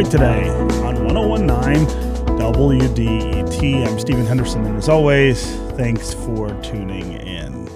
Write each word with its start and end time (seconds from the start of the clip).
Detroit 0.00 0.12
today 0.12 0.48
on 0.82 1.14
1019 1.14 1.86
WDET. 2.38 3.86
I'm 3.86 3.98
Stephen 3.98 4.24
Henderson, 4.24 4.64
and 4.64 4.78
as 4.78 4.88
always, 4.88 5.54
thanks 5.72 6.14
for 6.14 6.48
tuning 6.62 7.12
in. 7.12 7.68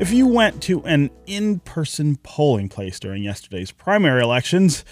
If 0.00 0.10
you 0.10 0.26
went 0.26 0.60
to 0.64 0.82
an 0.84 1.10
in 1.26 1.60
person 1.60 2.16
polling 2.24 2.68
place 2.68 2.98
during 2.98 3.22
yesterday's 3.22 3.70
primary 3.70 4.20
elections, 4.20 4.84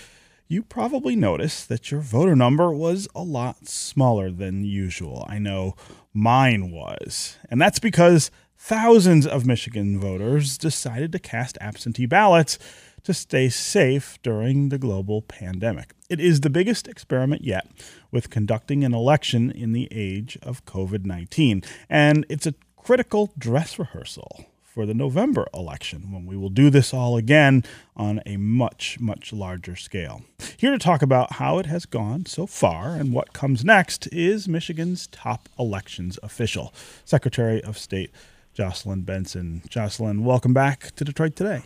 you 0.47 0.63
probably 0.63 1.17
noticed 1.17 1.69
that 1.69 1.91
your 1.91 2.01
voter 2.01 2.37
number 2.37 2.73
was 2.73 3.09
a 3.13 3.25
lot 3.25 3.67
smaller 3.67 4.31
than 4.31 4.63
usual. 4.63 5.27
I 5.29 5.41
know 5.41 5.75
mine 6.15 6.71
was. 6.71 7.39
And 7.51 7.61
that's 7.61 7.81
because 7.81 8.31
thousands 8.57 9.27
of 9.27 9.47
Michigan 9.47 9.99
voters 9.99 10.59
decided 10.59 11.11
to 11.11 11.19
cast 11.19 11.59
absentee 11.61 12.07
ballots 12.07 12.57
to 13.07 13.15
stay 13.15 13.49
safe 13.49 14.19
during 14.25 14.69
the 14.69 14.79
global 14.79 15.23
pandemic. 15.23 15.95
It 16.11 16.19
is 16.19 16.41
the 16.41 16.51
biggest 16.51 16.89
experiment 16.89 17.45
yet 17.45 17.69
with 18.11 18.31
conducting 18.31 18.83
an 18.83 18.95
election 18.95 19.53
in 19.53 19.73
the 19.73 19.87
age 19.93 20.37
of 20.43 20.65
COVID 20.65 21.05
19, 21.05 21.63
and 21.89 22.27
it's 22.29 22.49
a 22.49 22.55
critical 22.77 23.33
dress 23.39 23.79
rehearsal 23.79 24.47
for 24.61 24.87
the 24.87 24.93
November 24.93 25.47
election 25.55 26.11
when 26.11 26.27
we 26.27 26.37
will 26.37 26.49
do 26.49 26.69
this 26.69 26.93
all 26.93 27.17
again 27.17 27.63
on 27.97 28.21
a 28.27 28.39
much, 28.39 28.99
much 28.99 29.33
larger 29.33 29.77
scale. 29.77 30.23
Here 30.57 30.73
to 30.73 30.79
talk 30.79 31.01
about 31.01 31.35
how 31.35 31.59
it 31.59 31.67
has 31.67 31.87
gone 31.87 32.27
so 32.27 32.45
far 32.45 32.97
and 32.97 33.13
what 33.13 33.33
comes 33.33 33.65
next 33.65 34.09
is 34.09 34.49
Michigan's 34.49 35.07
top 35.07 35.49
elections 35.57 36.19
official, 36.25 36.75
Secretary 37.05 37.63
of 37.63 37.79
State 37.79 38.11
Jocelyn 38.53 39.03
Benson. 39.03 39.63
Jocelyn, 39.69 40.25
welcome 40.25 40.53
back 40.53 40.91
to 40.97 41.05
Detroit 41.05 41.37
today. 41.37 41.63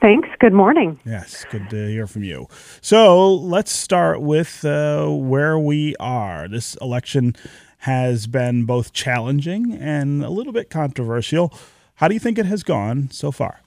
Thanks. 0.00 0.28
Good 0.38 0.52
morning. 0.52 1.00
Yes, 1.04 1.44
good 1.50 1.68
to 1.70 1.88
hear 1.88 2.06
from 2.06 2.22
you. 2.22 2.46
So 2.80 3.34
let's 3.34 3.72
start 3.72 4.20
with 4.20 4.64
uh, 4.64 5.08
where 5.08 5.58
we 5.58 5.96
are. 5.98 6.46
This 6.46 6.76
election 6.76 7.34
has 7.78 8.26
been 8.28 8.64
both 8.64 8.92
challenging 8.92 9.72
and 9.72 10.24
a 10.24 10.30
little 10.30 10.52
bit 10.52 10.70
controversial. 10.70 11.52
How 11.96 12.06
do 12.06 12.14
you 12.14 12.20
think 12.20 12.38
it 12.38 12.46
has 12.46 12.62
gone 12.62 13.10
so 13.10 13.32
far? 13.32 13.60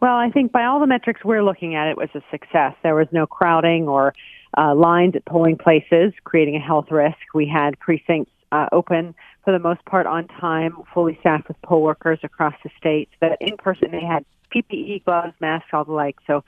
Well, 0.00 0.14
I 0.14 0.30
think 0.30 0.52
by 0.52 0.64
all 0.64 0.78
the 0.78 0.86
metrics 0.86 1.24
we're 1.24 1.42
looking 1.42 1.74
at, 1.74 1.88
it 1.88 1.96
was 1.96 2.08
a 2.14 2.22
success. 2.30 2.74
There 2.82 2.94
was 2.94 3.08
no 3.10 3.26
crowding 3.26 3.88
or 3.88 4.14
uh, 4.56 4.74
lines 4.74 5.16
at 5.16 5.24
polling 5.24 5.58
places, 5.58 6.12
creating 6.24 6.56
a 6.56 6.60
health 6.60 6.90
risk. 6.90 7.18
We 7.34 7.46
had 7.46 7.78
precincts 7.80 8.30
uh, 8.52 8.68
open 8.72 9.14
for 9.44 9.52
the 9.52 9.58
most 9.58 9.84
part 9.84 10.06
on 10.06 10.26
time, 10.28 10.76
fully 10.94 11.16
staffed 11.20 11.48
with 11.48 11.60
poll 11.62 11.82
workers 11.82 12.20
across 12.22 12.54
the 12.62 12.70
state. 12.78 13.08
That 13.20 13.38
in 13.40 13.56
person 13.56 13.90
they 13.90 14.04
had 14.04 14.24
PPE, 14.54 15.04
gloves, 15.04 15.34
masks, 15.40 15.68
all 15.72 15.84
the 15.84 15.92
like. 15.92 16.16
So 16.26 16.44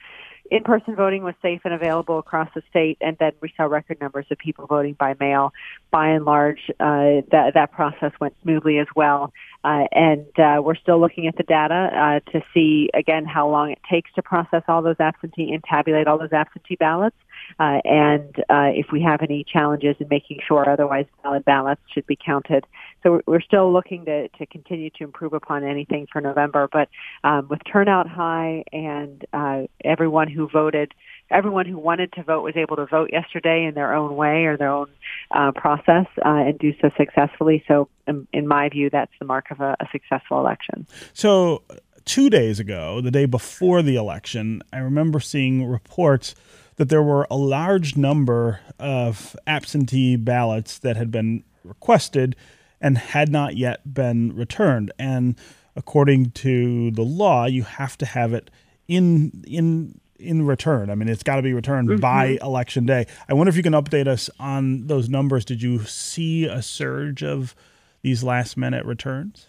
in-person 0.50 0.97
voting 0.97 1.22
was 1.22 1.34
safe 1.41 1.62
and 1.64 1.72
available 1.72 2.19
across 2.19 2.48
the 2.55 2.62
state, 2.69 2.98
and 3.00 3.17
then 3.19 3.33
we 3.41 3.53
saw 3.56 3.64
record 3.64 4.00
numbers 4.00 4.27
of 4.31 4.39
people 4.39 4.67
voting 4.67 4.95
by 4.95 5.14
mail. 5.19 5.53
By 5.91 6.08
and 6.08 6.25
large, 6.25 6.61
uh, 6.78 7.23
that 7.30 7.53
that 7.55 7.73
process 7.73 8.12
went 8.20 8.34
smoothly 8.42 8.78
as 8.78 8.86
well. 8.95 9.33
Uh, 9.64 9.84
and 9.92 10.27
uh, 10.39 10.61
we're 10.62 10.75
still 10.75 11.00
looking 11.00 11.27
at 11.27 11.36
the 11.36 11.42
data 11.45 12.20
uh, 12.25 12.33
to 12.33 12.42
see 12.53 12.91
again 12.92 13.25
how 13.25 13.48
long 13.48 13.70
it 13.70 13.78
takes 13.91 14.12
to 14.14 14.23
process 14.23 14.62
all 14.69 14.83
those 14.83 14.97
absentee 14.98 15.53
and 15.53 15.62
tabulate 15.64 16.06
all 16.06 16.19
those 16.19 16.33
absentee 16.33 16.77
ballots. 16.77 17.17
Uh, 17.58 17.81
and 17.84 18.39
uh, 18.48 18.70
if 18.75 18.86
we 18.92 19.03
have 19.03 19.22
any 19.22 19.45
challenges 19.45 19.97
in 20.00 20.08
making 20.08 20.39
sure 20.47 20.69
otherwise 20.69 21.06
valid 21.22 21.45
ballots 21.45 21.81
should 21.92 22.06
be 22.06 22.17
counted. 22.17 22.64
So 23.03 23.20
we're 23.27 23.41
still 23.41 23.72
looking 23.72 24.05
to, 24.05 24.28
to 24.28 24.47
continue 24.47 24.91
to 24.91 25.05
improve 25.05 25.33
upon 25.33 25.64
anything 25.64 26.06
for 26.12 26.20
November. 26.20 26.69
But 26.70 26.89
um, 27.24 27.48
with 27.48 27.61
turnout 27.70 28.08
high 28.08 28.64
and 28.73 29.24
uh, 29.33 29.63
everyone 29.85 30.29
who 30.29 30.48
voted, 30.48 30.92
everyone 31.30 31.67
who 31.67 31.79
wanted 31.79 32.13
to 32.13 32.23
vote 32.23 32.42
was 32.42 32.57
able 32.57 32.77
to 32.77 32.86
vote 32.86 33.11
yesterday 33.13 33.64
in 33.64 33.74
their 33.74 33.95
own 33.95 34.17
way 34.17 34.45
or 34.45 34.57
their 34.57 34.70
own 34.70 34.89
uh, 35.33 35.51
process 35.52 36.07
uh, 36.24 36.29
and 36.29 36.58
do 36.58 36.73
so 36.80 36.90
successfully. 36.96 37.64
So 37.67 37.89
in, 38.07 38.27
in, 38.33 38.46
my 38.46 38.69
view, 38.69 38.90
that's 38.90 39.13
the 39.19 39.24
mark 39.24 39.51
of 39.51 39.61
a, 39.61 39.77
a 39.80 39.86
successful 39.90 40.39
election. 40.39 40.86
So 41.13 41.63
two 42.05 42.30
days 42.30 42.61
ago, 42.61 43.01
the 43.01 43.11
day 43.11 43.27
before 43.27 43.83
the 43.83 43.96
election, 43.96 44.63
I 44.73 44.79
remember 44.79 45.20
seeing 45.20 45.64
reports 45.64 46.34
that 46.77 46.88
there 46.88 47.02
were 47.02 47.27
a 47.30 47.36
large 47.36 47.96
number 47.96 48.60
of 48.78 49.36
absentee 49.46 50.16
ballots 50.16 50.78
that 50.78 50.96
had 50.96 51.10
been 51.10 51.44
requested 51.64 52.36
and 52.80 52.98
had 52.98 53.30
not 53.30 53.56
yet 53.56 53.94
been 53.94 54.34
returned. 54.34 54.92
And 54.98 55.36
according 55.77 56.33
to 56.33 56.90
the 56.90 57.02
law, 57.02 57.46
you 57.46 57.62
have 57.62 57.96
to 57.98 58.06
have 58.06 58.33
it 58.33 58.50
in 58.88 59.44
in 59.46 60.00
in 60.18 60.46
return. 60.46 60.88
I 60.88 60.94
mean, 60.94 61.08
it's 61.08 61.22
got 61.22 61.36
to 61.36 61.42
be 61.42 61.52
returned 61.52 61.88
mm-hmm. 61.88 62.00
by 62.00 62.38
election 62.42 62.86
day. 62.86 63.06
I 63.28 63.34
wonder 63.34 63.50
if 63.50 63.56
you 63.56 63.62
can 63.62 63.72
update 63.72 64.06
us 64.06 64.30
on 64.39 64.86
those 64.86 65.08
numbers. 65.08 65.44
Did 65.44 65.62
you 65.62 65.84
see 65.84 66.44
a 66.44 66.62
surge 66.62 67.22
of 67.22 67.54
these 68.02 68.22
last 68.22 68.56
minute 68.56 68.84
returns? 68.84 69.46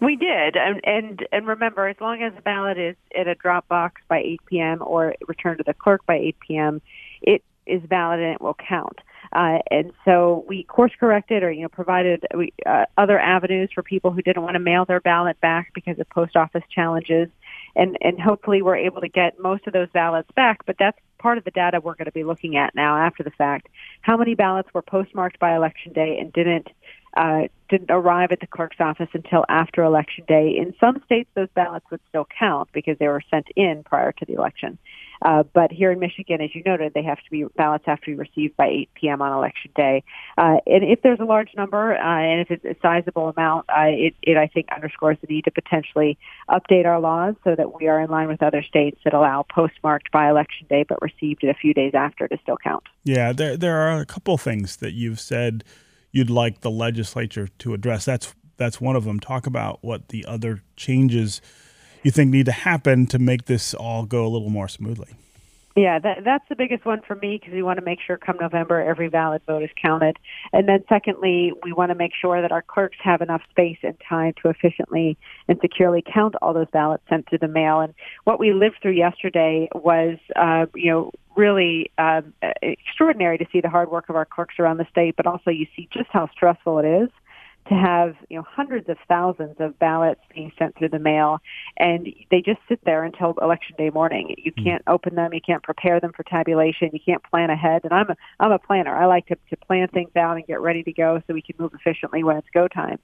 We 0.00 0.14
did, 0.14 0.56
and 0.56 0.80
and 0.84 1.26
and 1.32 1.46
remember, 1.46 1.88
as 1.88 1.96
long 2.00 2.22
as 2.22 2.32
the 2.34 2.42
ballot 2.42 2.78
is 2.78 2.94
in 3.10 3.26
a 3.26 3.34
drop 3.34 3.66
box 3.66 4.00
by 4.08 4.18
8 4.18 4.40
p.m. 4.46 4.78
or 4.80 5.14
returned 5.26 5.58
to 5.58 5.64
the 5.64 5.74
clerk 5.74 6.06
by 6.06 6.16
8 6.16 6.36
p.m., 6.46 6.82
it 7.20 7.42
is 7.66 7.82
valid 7.88 8.20
and 8.20 8.34
it 8.34 8.40
will 8.40 8.54
count. 8.54 9.00
Uh, 9.32 9.58
and 9.70 9.92
so 10.04 10.44
we 10.48 10.62
course 10.62 10.92
corrected 10.98 11.42
or 11.42 11.50
you 11.50 11.62
know 11.62 11.68
provided 11.68 12.24
we, 12.34 12.52
uh, 12.64 12.84
other 12.96 13.18
avenues 13.18 13.70
for 13.74 13.82
people 13.82 14.12
who 14.12 14.22
didn't 14.22 14.42
want 14.42 14.54
to 14.54 14.60
mail 14.60 14.84
their 14.84 15.00
ballot 15.00 15.38
back 15.40 15.72
because 15.74 15.98
of 15.98 16.08
post 16.10 16.36
office 16.36 16.62
challenges, 16.72 17.28
and 17.74 17.96
and 18.00 18.20
hopefully 18.20 18.62
we're 18.62 18.76
able 18.76 19.00
to 19.00 19.08
get 19.08 19.38
most 19.40 19.66
of 19.66 19.72
those 19.72 19.88
ballots 19.92 20.30
back. 20.36 20.64
But 20.64 20.76
that's 20.78 20.98
part 21.18 21.38
of 21.38 21.44
the 21.44 21.50
data 21.50 21.80
we're 21.80 21.94
going 21.94 22.06
to 22.06 22.12
be 22.12 22.24
looking 22.24 22.56
at 22.56 22.74
now 22.74 22.96
after 22.96 23.22
the 23.22 23.30
fact. 23.30 23.68
How 24.00 24.16
many 24.16 24.34
ballots 24.34 24.72
were 24.72 24.82
postmarked 24.82 25.38
by 25.38 25.54
election 25.54 25.92
day 25.92 26.16
and 26.18 26.32
didn't 26.32 26.68
uh, 27.16 27.48
didn't 27.68 27.90
arrive 27.90 28.32
at 28.32 28.40
the 28.40 28.46
clerk's 28.46 28.80
office 28.80 29.08
until 29.12 29.44
after 29.48 29.82
election 29.82 30.24
day. 30.26 30.56
In 30.56 30.74
some 30.80 31.02
states, 31.04 31.28
those 31.34 31.48
ballots 31.54 31.86
would 31.90 32.00
still 32.08 32.26
count 32.38 32.68
because 32.72 32.96
they 32.98 33.08
were 33.08 33.22
sent 33.30 33.46
in 33.56 33.82
prior 33.84 34.12
to 34.12 34.24
the 34.24 34.34
election. 34.34 34.78
Uh, 35.20 35.42
but 35.52 35.72
here 35.72 35.90
in 35.90 35.98
Michigan, 35.98 36.40
as 36.40 36.54
you 36.54 36.62
noted, 36.64 36.94
they 36.94 37.02
have 37.02 37.18
to 37.18 37.30
be 37.30 37.44
ballots 37.56 37.84
have 37.86 38.00
to 38.00 38.06
be 38.06 38.14
received 38.14 38.56
by 38.56 38.68
8 38.68 38.90
p.m. 38.94 39.22
on 39.22 39.32
election 39.32 39.70
day. 39.74 40.04
Uh, 40.36 40.58
and 40.66 40.84
if 40.84 41.02
there's 41.02 41.18
a 41.18 41.24
large 41.24 41.50
number 41.56 41.96
uh, 41.96 42.20
and 42.20 42.40
if 42.40 42.50
it's 42.50 42.64
a 42.64 42.76
sizable 42.80 43.28
amount, 43.28 43.66
uh, 43.68 43.86
it, 43.86 44.14
it 44.22 44.36
I 44.36 44.46
think 44.46 44.68
underscores 44.74 45.18
the 45.20 45.26
need 45.26 45.44
to 45.44 45.50
potentially 45.50 46.18
update 46.48 46.86
our 46.86 47.00
laws 47.00 47.34
so 47.42 47.56
that 47.56 47.74
we 47.74 47.88
are 47.88 48.00
in 48.00 48.10
line 48.10 48.28
with 48.28 48.42
other 48.42 48.62
states 48.62 49.00
that 49.04 49.12
allow 49.12 49.44
postmarked 49.52 50.12
by 50.12 50.28
election 50.28 50.66
day 50.70 50.84
but 50.88 51.02
received 51.02 51.42
it 51.42 51.48
a 51.48 51.54
few 51.54 51.74
days 51.74 51.92
after 51.94 52.28
to 52.28 52.38
still 52.42 52.56
count. 52.62 52.84
Yeah, 53.02 53.32
there 53.32 53.56
there 53.56 53.78
are 53.78 54.00
a 54.00 54.06
couple 54.06 54.38
things 54.38 54.76
that 54.76 54.92
you've 54.92 55.20
said 55.20 55.64
you'd 56.12 56.30
like 56.30 56.60
the 56.60 56.70
legislature 56.70 57.48
to 57.58 57.74
address. 57.74 58.04
That's 58.04 58.34
that's 58.56 58.80
one 58.80 58.96
of 58.96 59.04
them. 59.04 59.20
Talk 59.20 59.46
about 59.46 59.78
what 59.82 60.08
the 60.08 60.24
other 60.26 60.62
changes 60.76 61.40
you 62.02 62.10
think 62.10 62.30
need 62.30 62.46
to 62.46 62.52
happen 62.52 63.06
to 63.06 63.18
make 63.18 63.46
this 63.46 63.74
all 63.74 64.04
go 64.04 64.26
a 64.26 64.28
little 64.28 64.50
more 64.50 64.68
smoothly. 64.68 65.16
Yeah, 65.78 66.00
that, 66.00 66.24
that's 66.24 66.44
the 66.48 66.56
biggest 66.56 66.84
one 66.84 67.02
for 67.06 67.14
me 67.14 67.38
because 67.38 67.54
we 67.54 67.62
want 67.62 67.78
to 67.78 67.84
make 67.84 68.00
sure 68.04 68.16
come 68.16 68.36
November 68.40 68.80
every 68.80 69.06
valid 69.06 69.42
vote 69.46 69.62
is 69.62 69.70
counted. 69.80 70.16
And 70.52 70.68
then 70.68 70.82
secondly, 70.88 71.52
we 71.62 71.72
want 71.72 71.92
to 71.92 71.94
make 71.94 72.10
sure 72.20 72.42
that 72.42 72.50
our 72.50 72.62
clerks 72.62 72.96
have 73.00 73.20
enough 73.20 73.42
space 73.48 73.78
and 73.84 73.94
time 74.08 74.32
to 74.42 74.48
efficiently 74.48 75.16
and 75.46 75.56
securely 75.60 76.02
count 76.02 76.34
all 76.42 76.52
those 76.52 76.66
ballots 76.72 77.04
sent 77.08 77.28
through 77.28 77.38
the 77.38 77.46
mail. 77.46 77.78
And 77.78 77.94
what 78.24 78.40
we 78.40 78.52
lived 78.52 78.78
through 78.82 78.94
yesterday 78.94 79.68
was, 79.72 80.18
uh, 80.34 80.66
you 80.74 80.90
know, 80.90 81.12
really 81.36 81.92
um, 81.96 82.34
extraordinary 82.60 83.38
to 83.38 83.46
see 83.52 83.60
the 83.60 83.70
hard 83.70 83.88
work 83.88 84.08
of 84.08 84.16
our 84.16 84.24
clerks 84.24 84.56
around 84.58 84.78
the 84.78 84.86
state, 84.90 85.14
but 85.16 85.28
also 85.28 85.50
you 85.50 85.66
see 85.76 85.88
just 85.92 86.08
how 86.10 86.28
stressful 86.34 86.80
it 86.80 86.86
is 87.04 87.08
to 87.68 87.74
have 87.74 88.14
you 88.28 88.36
know 88.38 88.44
hundreds 88.48 88.88
of 88.88 88.96
thousands 89.08 89.56
of 89.58 89.78
ballots 89.78 90.20
being 90.34 90.52
sent 90.58 90.76
through 90.76 90.88
the 90.88 90.98
mail 90.98 91.38
and 91.76 92.08
they 92.30 92.40
just 92.40 92.60
sit 92.68 92.80
there 92.84 93.04
until 93.04 93.34
election 93.42 93.74
day 93.76 93.90
morning. 93.90 94.34
You 94.38 94.52
hmm. 94.56 94.64
can't 94.64 94.82
open 94.86 95.14
them 95.14 95.32
you 95.32 95.40
can't 95.40 95.62
prepare 95.62 96.00
them 96.00 96.12
for 96.14 96.22
tabulation 96.24 96.90
you 96.92 97.00
can't 97.04 97.22
plan 97.22 97.50
ahead 97.50 97.82
and 97.84 97.92
i'm 97.92 98.10
a 98.10 98.16
i'm 98.40 98.52
a 98.52 98.58
planner. 98.58 98.94
I 98.94 99.06
like 99.06 99.26
to 99.26 99.36
to 99.50 99.56
plan 99.56 99.88
things 99.88 100.10
out 100.16 100.36
and 100.36 100.46
get 100.46 100.60
ready 100.60 100.82
to 100.82 100.92
go 100.92 101.22
so 101.26 101.34
we 101.34 101.42
can 101.42 101.56
move 101.58 101.72
efficiently 101.74 102.24
when 102.24 102.36
it's 102.36 102.48
go 102.52 102.68
time 102.68 102.98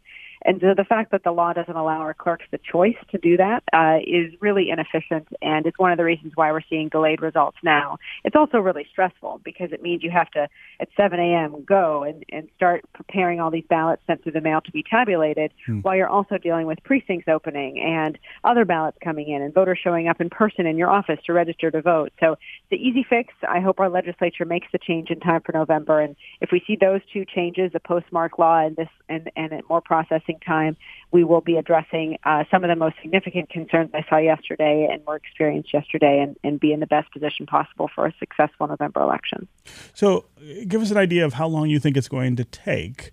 and 0.44 0.60
so 0.60 0.74
the 0.76 0.84
fact 0.84 1.10
that 1.12 1.24
the 1.24 1.32
law 1.32 1.52
doesn't 1.52 1.74
allow 1.74 1.98
our 1.98 2.14
clerks 2.14 2.44
the 2.50 2.58
choice 2.58 2.96
to 3.10 3.18
do 3.18 3.36
that 3.38 3.62
uh, 3.72 3.98
is 4.06 4.32
really 4.40 4.68
inefficient, 4.70 5.28
and 5.40 5.66
it's 5.66 5.78
one 5.78 5.90
of 5.90 5.98
the 5.98 6.04
reasons 6.04 6.32
why 6.34 6.52
we're 6.52 6.60
seeing 6.68 6.88
delayed 6.88 7.22
results 7.22 7.56
now. 7.62 7.96
It's 8.24 8.36
also 8.36 8.58
really 8.58 8.86
stressful 8.90 9.40
because 9.44 9.72
it 9.72 9.82
means 9.82 10.02
you 10.02 10.10
have 10.10 10.30
to, 10.32 10.48
at 10.80 10.88
7 10.96 11.18
a.m., 11.18 11.64
go 11.64 12.02
and, 12.02 12.24
and 12.30 12.48
start 12.56 12.84
preparing 12.92 13.40
all 13.40 13.50
these 13.50 13.64
ballots 13.68 14.02
sent 14.06 14.22
through 14.22 14.32
the 14.32 14.40
mail 14.40 14.60
to 14.60 14.70
be 14.70 14.84
tabulated 14.88 15.52
hmm. 15.66 15.80
while 15.80 15.96
you're 15.96 16.08
also 16.08 16.36
dealing 16.36 16.66
with 16.66 16.82
precincts 16.84 17.28
opening 17.28 17.80
and 17.80 18.18
other 18.44 18.64
ballots 18.64 18.98
coming 19.02 19.28
in 19.28 19.40
and 19.40 19.54
voters 19.54 19.78
showing 19.82 20.08
up 20.08 20.20
in 20.20 20.28
person 20.28 20.66
in 20.66 20.76
your 20.76 20.90
office 20.90 21.18
to 21.24 21.32
register 21.32 21.70
to 21.70 21.80
vote. 21.80 22.12
So 22.20 22.36
the 22.70 22.76
easy 22.76 23.06
fix, 23.08 23.32
I 23.48 23.60
hope 23.60 23.80
our 23.80 23.88
legislature 23.88 24.44
makes 24.44 24.66
the 24.72 24.78
change 24.78 25.10
in 25.10 25.20
time 25.20 25.40
for 25.40 25.52
November. 25.52 26.00
And 26.00 26.16
if 26.40 26.50
we 26.52 26.62
see 26.66 26.76
those 26.78 27.00
two 27.12 27.24
changes, 27.24 27.72
the 27.72 27.80
postmark 27.80 28.38
law 28.38 28.58
and 28.58 28.76
this 28.76 28.88
and, 29.08 29.30
and 29.36 29.52
more 29.68 29.80
processing 29.80 30.33
time, 30.40 30.76
we 31.12 31.24
will 31.24 31.40
be 31.40 31.56
addressing 31.56 32.18
uh, 32.24 32.44
some 32.50 32.64
of 32.64 32.68
the 32.68 32.76
most 32.76 32.96
significant 33.00 33.50
concerns 33.50 33.90
I 33.94 34.04
saw 34.08 34.16
yesterday 34.16 34.88
and 34.90 35.04
were 35.06 35.16
experienced 35.16 35.72
yesterday 35.72 36.20
and, 36.20 36.36
and 36.42 36.58
be 36.58 36.72
in 36.72 36.80
the 36.80 36.86
best 36.86 37.12
position 37.12 37.46
possible 37.46 37.88
for 37.94 38.06
a 38.06 38.14
successful 38.18 38.66
November 38.66 39.00
election. 39.00 39.46
So, 39.92 40.26
give 40.66 40.82
us 40.82 40.90
an 40.90 40.96
idea 40.96 41.24
of 41.24 41.34
how 41.34 41.46
long 41.46 41.68
you 41.68 41.78
think 41.78 41.96
it's 41.96 42.08
going 42.08 42.36
to 42.36 42.44
take 42.44 43.12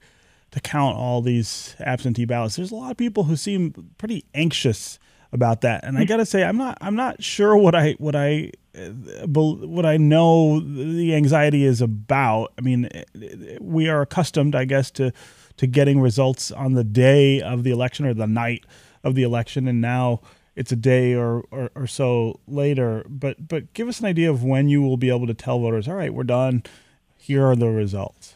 to 0.52 0.60
count 0.60 0.98
all 0.98 1.22
these 1.22 1.76
absentee 1.80 2.26
ballots. 2.26 2.56
There's 2.56 2.72
a 2.72 2.76
lot 2.76 2.92
of 2.92 2.98
people 2.98 3.24
who 3.24 3.36
seem 3.36 3.92
pretty 3.98 4.26
anxious 4.34 5.00
about 5.32 5.62
that, 5.62 5.86
and 5.86 5.98
I 5.98 6.04
got 6.04 6.18
to 6.18 6.26
say, 6.26 6.44
I'm 6.44 6.58
not. 6.58 6.78
I'm 6.82 6.96
not 6.96 7.24
sure 7.24 7.56
what 7.56 7.74
I 7.74 7.94
what 7.94 8.16
I 8.16 8.52
what 9.26 9.86
I 9.86 9.98
know 9.98 10.60
the 10.60 11.16
anxiety 11.16 11.66
is 11.66 11.82
about. 11.82 12.54
I 12.58 12.62
mean, 12.62 12.90
we 13.60 13.90
are 13.90 14.02
accustomed, 14.02 14.56
I 14.56 14.66
guess, 14.66 14.92
to 14.92 15.12
to 15.58 15.68
getting 15.68 16.02
results 16.02 16.52
on 16.52 16.74
the 16.74 16.84
day 16.84 17.42
of 17.42 17.64
the 17.64 17.72
election 17.72 18.06
or 18.06 18.14
the 18.14 18.28
night 18.28 18.66
of 19.04 19.16
the 19.16 19.24
election, 19.24 19.68
and 19.68 19.82
now 19.82 20.22
it's 20.56 20.72
a 20.72 20.76
day 20.76 21.14
or, 21.14 21.44
or, 21.52 21.72
or 21.76 21.88
so 21.88 22.40
later. 22.48 23.06
But 23.10 23.48
but 23.48 23.74
give 23.74 23.88
us 23.88 24.00
an 24.00 24.06
idea 24.06 24.30
of 24.30 24.44
when 24.44 24.70
you 24.70 24.82
will 24.82 24.98
be 24.98 25.10
able 25.10 25.28
to 25.28 25.34
tell 25.34 25.60
voters, 25.60 25.88
all 25.88 25.96
right, 25.96 26.14
we're 26.14 26.24
done. 26.24 26.64
Here 27.18 27.46
are 27.46 27.56
the 27.56 27.70
results. 27.70 28.36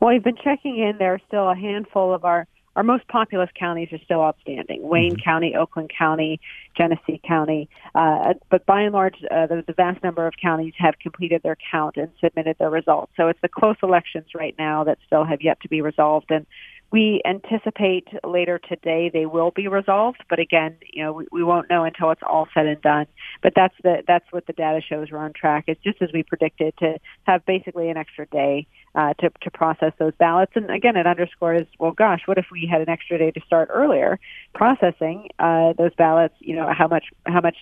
Well, 0.00 0.12
we've 0.12 0.22
been 0.22 0.36
checking 0.36 0.78
in. 0.78 0.98
There 0.98 1.14
are 1.14 1.20
still 1.26 1.48
a 1.48 1.56
handful 1.56 2.14
of 2.14 2.24
our 2.24 2.46
our 2.76 2.82
most 2.82 3.08
populous 3.08 3.50
counties 3.58 3.88
are 3.92 3.98
still 4.04 4.22
outstanding: 4.22 4.82
Wayne 4.82 5.12
mm-hmm. 5.12 5.22
County, 5.22 5.54
Oakland 5.56 5.90
County, 5.96 6.40
Genesee 6.76 7.20
County. 7.26 7.68
Uh, 7.94 8.34
but 8.50 8.66
by 8.66 8.82
and 8.82 8.92
large, 8.92 9.16
uh, 9.30 9.46
the, 9.46 9.64
the 9.66 9.72
vast 9.72 10.02
number 10.02 10.26
of 10.26 10.34
counties 10.40 10.74
have 10.78 10.98
completed 10.98 11.42
their 11.42 11.56
count 11.70 11.96
and 11.96 12.10
submitted 12.20 12.56
their 12.58 12.70
results. 12.70 13.12
So 13.16 13.28
it's 13.28 13.40
the 13.42 13.48
close 13.48 13.76
elections 13.82 14.26
right 14.34 14.54
now 14.58 14.84
that 14.84 14.98
still 15.06 15.24
have 15.24 15.42
yet 15.42 15.60
to 15.62 15.68
be 15.68 15.80
resolved, 15.80 16.30
and 16.30 16.46
we 16.90 17.20
anticipate 17.26 18.08
later 18.24 18.58
today 18.58 19.10
they 19.12 19.26
will 19.26 19.50
be 19.50 19.68
resolved, 19.68 20.22
but 20.30 20.38
again, 20.38 20.76
you 20.90 21.04
know, 21.04 21.12
we, 21.12 21.26
we 21.30 21.44
won't 21.44 21.68
know 21.68 21.84
until 21.84 22.10
it's 22.10 22.22
all 22.26 22.48
said 22.54 22.66
and 22.66 22.80
done. 22.80 23.06
But 23.42 23.52
that's 23.54 23.74
the 23.82 24.02
that's 24.06 24.24
what 24.30 24.46
the 24.46 24.54
data 24.54 24.80
shows 24.80 25.08
we're 25.10 25.18
on 25.18 25.34
track. 25.34 25.64
It's 25.66 25.82
just 25.82 26.00
as 26.00 26.08
we 26.14 26.22
predicted 26.22 26.74
to 26.78 26.98
have 27.24 27.44
basically 27.44 27.90
an 27.90 27.98
extra 27.98 28.26
day 28.26 28.66
uh, 28.94 29.12
to 29.20 29.30
to 29.42 29.50
process 29.50 29.92
those 29.98 30.14
ballots. 30.18 30.52
And 30.54 30.70
again, 30.70 30.96
it 30.96 31.06
underscores, 31.06 31.66
well, 31.78 31.92
gosh, 31.92 32.22
what 32.24 32.38
if 32.38 32.46
we 32.50 32.66
had 32.66 32.80
an 32.80 32.88
extra 32.88 33.18
day 33.18 33.32
to 33.32 33.40
start 33.46 33.68
earlier 33.70 34.18
processing 34.54 35.28
uh, 35.38 35.74
those 35.74 35.94
ballots? 35.94 36.34
You 36.38 36.56
know, 36.56 36.72
how 36.72 36.88
much 36.88 37.04
how 37.26 37.42
much 37.42 37.56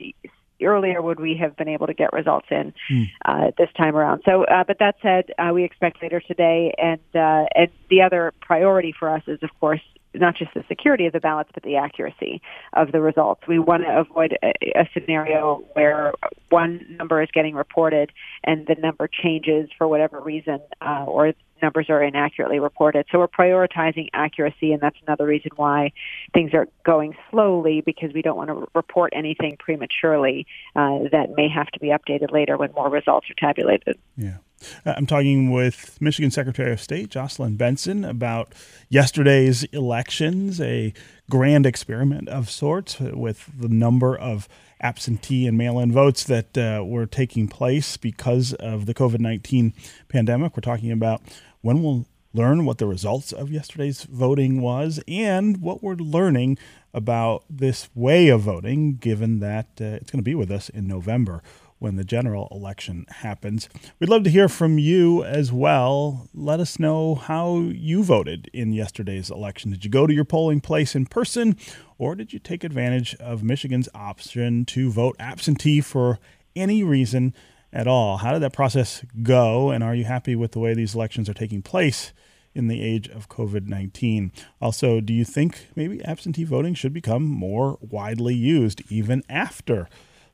earlier 0.63 1.03
would 1.03 1.21
we 1.21 1.37
have 1.37 1.57
been 1.57 1.69
able 1.69 1.87
to 1.87 1.95
get 1.95 2.13
results 2.13 2.47
in 2.51 2.73
hmm. 2.89 3.03
uh, 3.25 3.51
this 3.59 3.69
time 3.77 3.97
around. 3.97 4.23
So, 4.25 4.45
uh, 4.45 4.65
but 4.65 4.79
that 4.79 4.97
said, 5.03 5.33
uh, 5.39 5.53
we 5.53 5.65
expect 5.65 6.03
later 6.03 6.21
today, 6.21 6.75
and 6.79 7.01
uh, 7.15 7.47
and 7.55 7.69
the 7.91 8.03
other 8.03 8.33
priority 8.41 8.95
for 8.99 9.09
us 9.09 9.23
is, 9.27 9.39
of 9.43 9.51
course, 9.61 9.81
not 10.15 10.37
just 10.37 10.53
the 10.55 10.65
security 10.69 11.07
of 11.07 11.13
the 11.13 11.21
ballots, 11.21 11.51
but 11.53 11.63
the 11.63 11.77
accuracy 11.77 12.41
of 12.73 12.93
the 12.93 13.01
results. 13.01 13.43
We 13.47 13.59
want 13.59 13.85
to 13.85 13.99
avoid 13.99 14.37
a, 14.43 14.53
a, 14.79 14.89
scenario 14.95 15.65
where 15.75 16.13
one 16.49 16.97
number 16.99 17.23
is 17.23 17.29
getting 17.33 17.55
reported 17.55 18.13
and 18.45 18.67
the 18.67 18.77
number 18.77 19.09
changes 19.09 19.69
for 19.77 19.87
whatever 19.87 20.21
reason, 20.21 20.61
uh, 20.81 21.05
or 21.07 21.35
numbers 21.63 21.87
are 21.89 22.03
inaccurately 22.03 22.59
reported. 22.59 23.07
So 23.11 23.19
we're 23.19 23.29
prioritizing 23.29 24.09
accuracy, 24.13 24.73
and 24.73 24.81
that's 24.81 24.97
another 25.07 25.27
reason 25.27 25.51
why 25.57 25.93
things 26.33 26.53
are 26.55 26.69
going 26.85 27.17
slowly 27.31 27.83
because 27.85 28.13
we 28.13 28.23
don't 28.23 28.37
want 28.37 28.51
to 28.51 28.69
report 28.75 29.13
anything 29.15 29.57
prematurely 29.59 30.47
uh, 30.75 31.01
that 31.13 31.31
may 31.37 31.49
have 31.49 31.69
to 31.69 31.81
be 31.81 31.89
updated 31.89 32.33
later 32.33 32.57
when 32.57 32.73
more 32.73 32.91
results 32.91 33.29
are 33.31 33.35
tabulated. 33.35 33.99
Yeah. 34.17 34.37
Uh, 34.85 34.95
I'm 34.97 35.07
talking 35.07 35.51
with 35.51 36.01
Michigan 36.01 36.31
Secretary 36.31 36.73
of 36.73 36.81
State 36.81 37.11
Jocelyn 37.11 37.57
Benson 37.57 38.05
about 38.05 38.55
yesterday's 38.89 39.65
elections, 39.65 40.61
a 40.61 40.93
grand 41.29 41.67
experiment 41.67 42.29
of 42.29 42.51
sorts 42.51 42.99
with 43.01 43.51
the 43.59 43.69
number 43.69 44.17
of 44.17 44.49
absentee 44.81 45.47
and 45.47 45.57
mail 45.57 45.79
in 45.79 45.91
votes 45.91 46.25
that 46.25 46.57
uh, 46.59 46.85
were 46.85 47.07
taking 47.07 47.49
place 47.49 47.97
because 47.97 48.53
of 48.55 48.87
the 48.87 48.95
COVID 48.95 49.21
19 49.21 49.73
pandemic. 50.09 50.57
We're 50.57 50.61
talking 50.61 50.93
about 50.93 51.23
when 51.61 51.83
we'll 51.83 52.07
learn 52.33 52.65
what 52.65 52.79
the 52.79 52.87
results 52.87 53.33
of 53.33 53.51
yesterday's 53.51 54.03
voting 54.05 54.61
was 54.61 55.01
and 55.09 55.63
what 55.63 55.83
we're 55.83 55.95
learning 55.95 56.59
about 56.93 57.45
this 57.49 57.89
way 57.95 58.29
of 58.29 58.43
voting, 58.43 58.97
given 58.97 59.41
that 59.41 59.67
uh, 59.81 59.85
it's 59.85 60.11
going 60.11 60.21
to 60.21 60.23
be 60.23 60.35
with 60.35 60.51
us 60.51 60.69
in 60.69 60.87
November 60.87 61.43
when 61.79 61.97
the 61.97 62.05
general 62.05 62.49
election 62.51 63.05
happens. 63.09 63.69
We'd 63.99 64.09
love 64.09 64.25
to 64.25 64.31
hear 64.31 64.49
from 64.49 64.79
you 64.79 65.23
as 65.25 65.53
well. 65.53 66.29
Let 66.33 66.61
us 66.61 66.79
know 66.79 67.15
how 67.15 67.59
you 67.59 68.03
voted 68.03 68.49
in 68.53 68.73
yesterday's 68.73 69.31
election. 69.31 69.71
Did 69.71 69.85
you 69.85 69.91
go 69.91 70.07
to 70.07 70.15
your 70.15 70.25
polling 70.25 70.61
place 70.61 70.95
in 70.95 71.07
person, 71.07 71.57
or 71.99 72.15
did 72.15 72.33
you 72.33 72.39
take 72.39 72.65
advantage 72.65 73.15
of 73.17 73.43
Michigan's 73.43 73.89
option 73.95 74.65
to 74.67 74.91
vote 74.91 75.17
absentee 75.19 75.81
for 75.81 76.19
any 76.55 76.83
reason 76.83 77.35
at 77.77 77.87
all? 77.87 78.17
How 78.19 78.33
did 78.33 78.43
that 78.43 78.53
process 78.53 79.05
go, 79.23 79.71
and 79.71 79.85
are 79.85 79.95
you 79.95 80.05
happy 80.05 80.35
with 80.35 80.53
the 80.53 80.59
way 80.59 80.75
these 80.75 80.95
elections 80.95 81.29
are 81.29 81.35
taking 81.35 81.63
place? 81.63 82.13
in 82.55 82.69
the 82.69 82.81
age 82.81 83.07
of 83.11 83.29
COVID 83.29 83.67
19. 83.67 84.33
Also, 84.63 84.99
do 84.99 85.13
you 85.13 85.27
think 85.27 85.67
maybe 85.77 86.03
absentee 86.03 86.43
voting 86.43 86.73
should 86.73 86.95
become 86.95 87.23
more 87.23 87.77
widely 87.83 88.35
used 88.35 88.81
even 88.91 89.23
after 89.29 89.91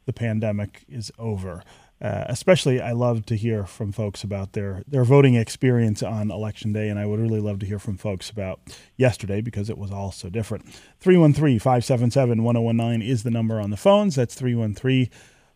the 0.06 0.12
pandemic 0.12 0.84
is 0.88 1.12
over. 1.18 1.62
Uh, 2.00 2.24
especially, 2.26 2.80
I 2.80 2.92
love 2.92 3.24
to 3.26 3.36
hear 3.36 3.64
from 3.64 3.92
folks 3.92 4.24
about 4.24 4.54
their, 4.54 4.82
their 4.88 5.04
voting 5.04 5.36
experience 5.36 6.02
on 6.02 6.32
election 6.32 6.72
day, 6.72 6.88
and 6.88 6.98
I 6.98 7.06
would 7.06 7.20
really 7.20 7.38
love 7.38 7.60
to 7.60 7.66
hear 7.66 7.78
from 7.78 7.96
folks 7.96 8.28
about 8.28 8.60
yesterday 8.96 9.40
because 9.40 9.70
it 9.70 9.78
was 9.78 9.92
all 9.92 10.10
so 10.10 10.28
different. 10.28 10.68
313 10.98 11.60
577 11.60 12.42
1019 12.42 13.08
is 13.08 13.22
the 13.22 13.30
number 13.30 13.60
on 13.60 13.70
the 13.70 13.76
phones. 13.76 14.16
That's 14.16 14.34
313 14.34 15.10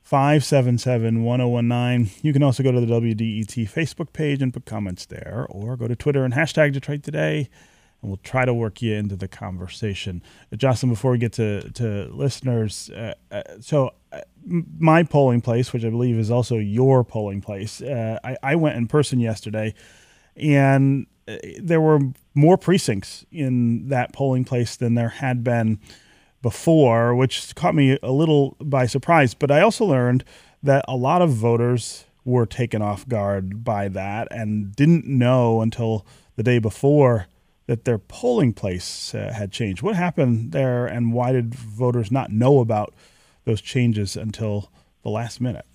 577 0.06 1.25
1019. 1.25 2.11
You 2.23 2.32
can 2.32 2.44
also 2.44 2.62
go 2.62 2.70
to 2.70 2.81
the 2.81 2.87
WDET 2.87 3.69
Facebook 3.69 4.12
page 4.12 4.41
and 4.41 4.55
put 4.55 4.64
comments 4.64 5.05
there, 5.05 5.49
or 5.50 5.76
go 5.76 5.88
to 5.88 5.97
Twitter 5.97 6.25
and 6.25 6.32
hashtag 6.32 6.73
Detroit 6.73 7.03
Today 7.03 7.50
and 8.03 8.11
we'll 8.11 8.20
try 8.23 8.44
to 8.44 8.55
work 8.55 8.82
you 8.82 8.94
into 8.94 9.17
the 9.17 9.26
conversation. 9.26 10.23
Uh, 10.53 10.56
Jocelyn, 10.56 10.91
before 10.91 11.11
we 11.11 11.19
get 11.19 11.32
to, 11.32 11.69
to 11.73 12.08
listeners, 12.12 12.88
uh, 12.91 13.14
uh, 13.32 13.43
so 13.61 13.94
uh, 14.12 14.20
my 14.44 15.03
polling 15.03 15.41
place, 15.41 15.73
which 15.73 15.85
I 15.85 15.91
believe 15.91 16.17
is 16.17 16.31
also 16.31 16.56
your 16.56 17.03
polling 17.03 17.41
place, 17.41 17.82
uh, 17.82 18.20
I, 18.23 18.37
I, 18.43 18.55
went 18.55 18.76
in 18.76 18.87
person 18.87 19.19
yesterday, 19.19 19.75
and 20.37 21.06
uh, 21.26 21.37
there 21.61 21.81
were 21.81 21.98
more 22.34 22.56
precincts 22.56 23.25
in 23.32 23.89
that 23.89 24.13
polling 24.13 24.44
place 24.44 24.77
than 24.77 24.94
there 24.94 25.08
had 25.08 25.43
been 25.43 25.81
before, 26.46 27.12
which 27.12 27.53
caught 27.56 27.74
me 27.74 27.98
a 28.05 28.12
little 28.12 28.56
by 28.60 28.86
surprise. 28.86 29.34
But 29.34 29.50
I 29.50 29.60
also 29.62 29.84
learned 29.84 30.22
that 30.62 30.84
a 30.86 30.94
lot 30.94 31.20
of 31.20 31.31
voters 31.31 32.05
were 32.24 32.46
taken 32.46 32.81
off 32.81 33.08
guard 33.08 33.65
by 33.65 33.88
that 33.88 34.29
and 34.31 34.70
didn't 34.76 35.08
know 35.08 35.60
until 35.60 36.06
the 36.36 36.44
day 36.44 36.60
before 36.60 37.26
that 37.67 37.84
their 37.84 37.98
polling 37.98 38.53
place 38.53 39.12
uh, 39.12 39.32
had 39.36 39.50
changed. 39.50 39.82
What 39.82 39.96
happened 39.96 40.53
there, 40.53 40.86
and 40.86 41.12
why 41.12 41.32
did 41.32 41.53
voters 41.53 42.12
not 42.12 42.31
know 42.31 42.60
about 42.60 42.94
those 43.44 43.60
changes 43.60 44.17
until 44.17 44.70
the 45.03 45.10
last 45.10 45.41
minute? 45.41 45.67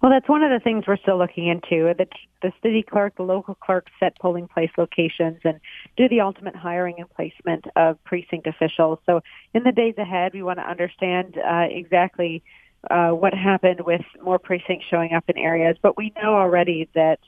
Well, 0.00 0.12
that's 0.12 0.28
one 0.28 0.44
of 0.44 0.52
the 0.52 0.62
things 0.62 0.84
we're 0.86 0.98
still 0.98 1.18
looking 1.18 1.48
into. 1.48 1.92
The, 1.98 2.06
the 2.44 2.52
city 2.62 2.82
clerk, 2.82 3.16
the 3.16 3.22
local 3.22 3.54
clerk 3.54 3.86
set 3.98 4.18
polling 4.18 4.46
place 4.46 4.70
locations 4.76 5.40
and 5.44 5.58
do 5.96 6.10
the 6.10 6.20
ultimate 6.20 6.54
hiring 6.54 6.96
and 6.98 7.08
placement 7.08 7.64
of 7.74 8.02
precinct 8.04 8.46
officials. 8.46 8.98
So 9.06 9.22
in 9.54 9.62
the 9.62 9.72
days 9.72 9.94
ahead, 9.96 10.34
we 10.34 10.42
want 10.42 10.58
to 10.58 10.68
understand 10.68 11.38
uh, 11.38 11.66
exactly 11.70 12.42
uh, 12.90 13.12
what 13.12 13.32
happened 13.32 13.80
with 13.80 14.02
more 14.22 14.38
precincts 14.38 14.84
showing 14.90 15.14
up 15.14 15.24
in 15.28 15.38
areas. 15.38 15.78
But 15.80 15.96
we 15.96 16.12
know 16.22 16.34
already 16.34 16.90
that 16.94 17.18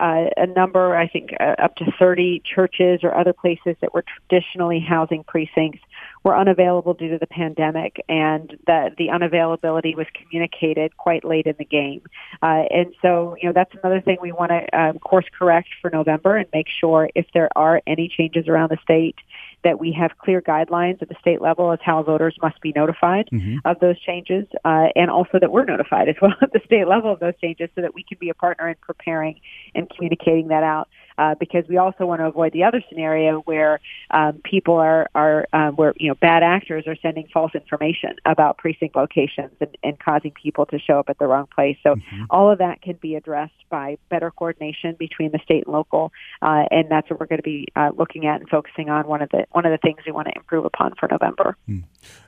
uh, 0.00 0.26
a 0.36 0.46
number, 0.46 0.96
I 0.96 1.08
think 1.08 1.30
uh, 1.40 1.54
up 1.62 1.76
to 1.76 1.92
30 1.98 2.42
churches 2.44 3.00
or 3.02 3.16
other 3.16 3.32
places 3.32 3.76
that 3.80 3.92
were 3.92 4.04
traditionally 4.28 4.80
housing 4.80 5.24
precincts 5.24 5.80
were 6.24 6.36
unavailable 6.36 6.94
due 6.94 7.10
to 7.10 7.18
the 7.18 7.26
pandemic, 7.26 8.04
and 8.08 8.56
that 8.66 8.96
the 8.96 9.08
unavailability 9.08 9.96
was 9.96 10.06
communicated 10.14 10.96
quite 10.96 11.24
late 11.24 11.46
in 11.46 11.54
the 11.58 11.64
game. 11.64 12.02
Uh, 12.42 12.64
and 12.70 12.94
so, 13.02 13.36
you 13.40 13.48
know, 13.48 13.52
that's 13.52 13.74
another 13.82 14.00
thing 14.00 14.18
we 14.20 14.32
want 14.32 14.50
to 14.50 14.78
um, 14.78 14.98
course 14.98 15.26
correct 15.36 15.68
for 15.80 15.90
November 15.90 16.36
and 16.36 16.48
make 16.52 16.66
sure 16.68 17.10
if 17.14 17.26
there 17.34 17.48
are 17.56 17.82
any 17.86 18.08
changes 18.08 18.48
around 18.48 18.70
the 18.70 18.78
state 18.82 19.16
that 19.64 19.80
we 19.80 19.92
have 19.92 20.16
clear 20.18 20.40
guidelines 20.40 21.02
at 21.02 21.08
the 21.08 21.16
state 21.20 21.40
level 21.40 21.72
as 21.72 21.78
how 21.82 22.02
voters 22.02 22.36
must 22.40 22.60
be 22.60 22.72
notified 22.74 23.28
mm-hmm. 23.32 23.56
of 23.64 23.78
those 23.80 24.00
changes, 24.00 24.46
uh, 24.64 24.86
and 24.94 25.10
also 25.10 25.38
that 25.40 25.50
we're 25.50 25.64
notified 25.64 26.08
as 26.08 26.16
well 26.22 26.34
at 26.42 26.52
the 26.52 26.60
state 26.64 26.86
level 26.86 27.12
of 27.12 27.20
those 27.20 27.34
changes 27.40 27.68
so 27.74 27.80
that 27.80 27.94
we 27.94 28.02
can 28.02 28.18
be 28.20 28.28
a 28.28 28.34
partner 28.34 28.68
in 28.68 28.76
preparing 28.80 29.40
and 29.74 29.90
communicating 29.90 30.48
that 30.48 30.62
out. 30.62 30.88
Uh, 31.18 31.34
because 31.34 31.64
we 31.68 31.76
also 31.76 32.06
want 32.06 32.20
to 32.20 32.26
avoid 32.26 32.52
the 32.52 32.64
other 32.64 32.82
scenario 32.88 33.40
where 33.40 33.80
um, 34.10 34.40
people 34.44 34.76
are 34.76 35.08
are 35.14 35.46
um, 35.52 35.74
where 35.76 35.92
you 35.96 36.08
know 36.08 36.14
bad 36.14 36.42
actors 36.42 36.84
are 36.86 36.96
sending 37.02 37.28
false 37.32 37.54
information 37.54 38.16
about 38.24 38.56
precinct 38.58 38.96
locations 38.96 39.52
and, 39.60 39.76
and 39.82 39.98
causing 39.98 40.30
people 40.30 40.64
to 40.66 40.78
show 40.78 40.98
up 40.98 41.08
at 41.08 41.18
the 41.18 41.26
wrong 41.26 41.46
place. 41.54 41.76
So 41.82 41.96
mm-hmm. 41.96 42.24
all 42.30 42.50
of 42.50 42.58
that 42.58 42.80
can 42.80 42.98
be 43.00 43.16
addressed 43.16 43.52
by 43.68 43.98
better 44.08 44.30
coordination 44.30 44.96
between 44.98 45.32
the 45.32 45.40
state 45.44 45.64
and 45.66 45.74
local, 45.74 46.12
uh, 46.40 46.64
and 46.70 46.90
that's 46.90 47.10
what 47.10 47.20
we're 47.20 47.26
going 47.26 47.38
to 47.38 47.42
be 47.42 47.66
uh, 47.76 47.90
looking 47.96 48.26
at 48.26 48.40
and 48.40 48.48
focusing 48.48 48.88
on. 48.88 49.06
One 49.06 49.22
of 49.22 49.28
the 49.30 49.46
one 49.52 49.66
of 49.66 49.72
the 49.72 49.78
things 49.78 49.98
we 50.06 50.12
want 50.12 50.28
to 50.28 50.34
improve 50.36 50.64
upon 50.64 50.94
for 50.98 51.08
November. 51.10 51.56
Mm. 51.68 51.84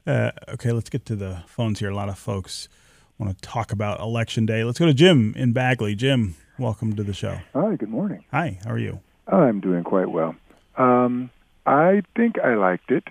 Uh, 0.07 0.33
okay, 0.49 0.73
let's 0.73 0.91
get 0.91 1.07
to 1.07 1.17
the 1.17 1.43
phones 1.47 1.79
here. 1.79 1.91
A 1.91 1.95
lot 1.95 2.09
of 2.09 2.19
folks 2.19 2.69
want 3.21 3.37
to 3.37 3.49
talk 3.49 3.71
about 3.71 4.01
election 4.01 4.47
day. 4.47 4.65
Let's 4.65 4.79
go 4.79 4.87
to 4.87 4.95
Jim 4.95 5.35
in 5.37 5.53
Bagley. 5.53 5.95
Jim, 5.95 6.35
welcome 6.61 6.95
to 6.95 7.03
the 7.03 7.15
show. 7.15 7.39
Hi, 7.55 7.75
good 7.77 7.89
morning. 7.89 8.23
Hi, 8.33 8.59
how 8.65 8.73
are 8.73 8.79
you? 8.79 9.01
I'm 9.27 9.61
doing 9.61 9.83
quite 9.83 10.11
well. 10.11 10.37
Um, 10.77 11.31
I 11.65 12.03
think 12.15 12.39
I 12.39 12.55
liked 12.55 12.91
it. 12.91 13.05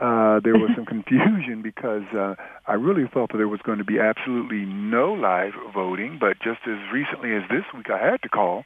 Uh, 0.00 0.40
there 0.40 0.54
was 0.54 0.70
some 0.74 0.86
confusion 0.86 1.60
because 1.62 2.04
uh, 2.16 2.34
I 2.66 2.74
really 2.74 3.08
thought 3.12 3.30
that 3.32 3.36
there 3.36 3.48
was 3.48 3.60
going 3.60 3.78
to 3.78 3.84
be 3.84 3.98
absolutely 4.00 4.64
no 4.64 5.12
live 5.12 5.52
voting, 5.74 6.16
but 6.18 6.38
just 6.42 6.60
as 6.66 6.78
recently 6.92 7.34
as 7.34 7.42
this 7.50 7.64
week, 7.76 7.90
I 7.90 7.98
had 7.98 8.22
to 8.22 8.28
call 8.30 8.64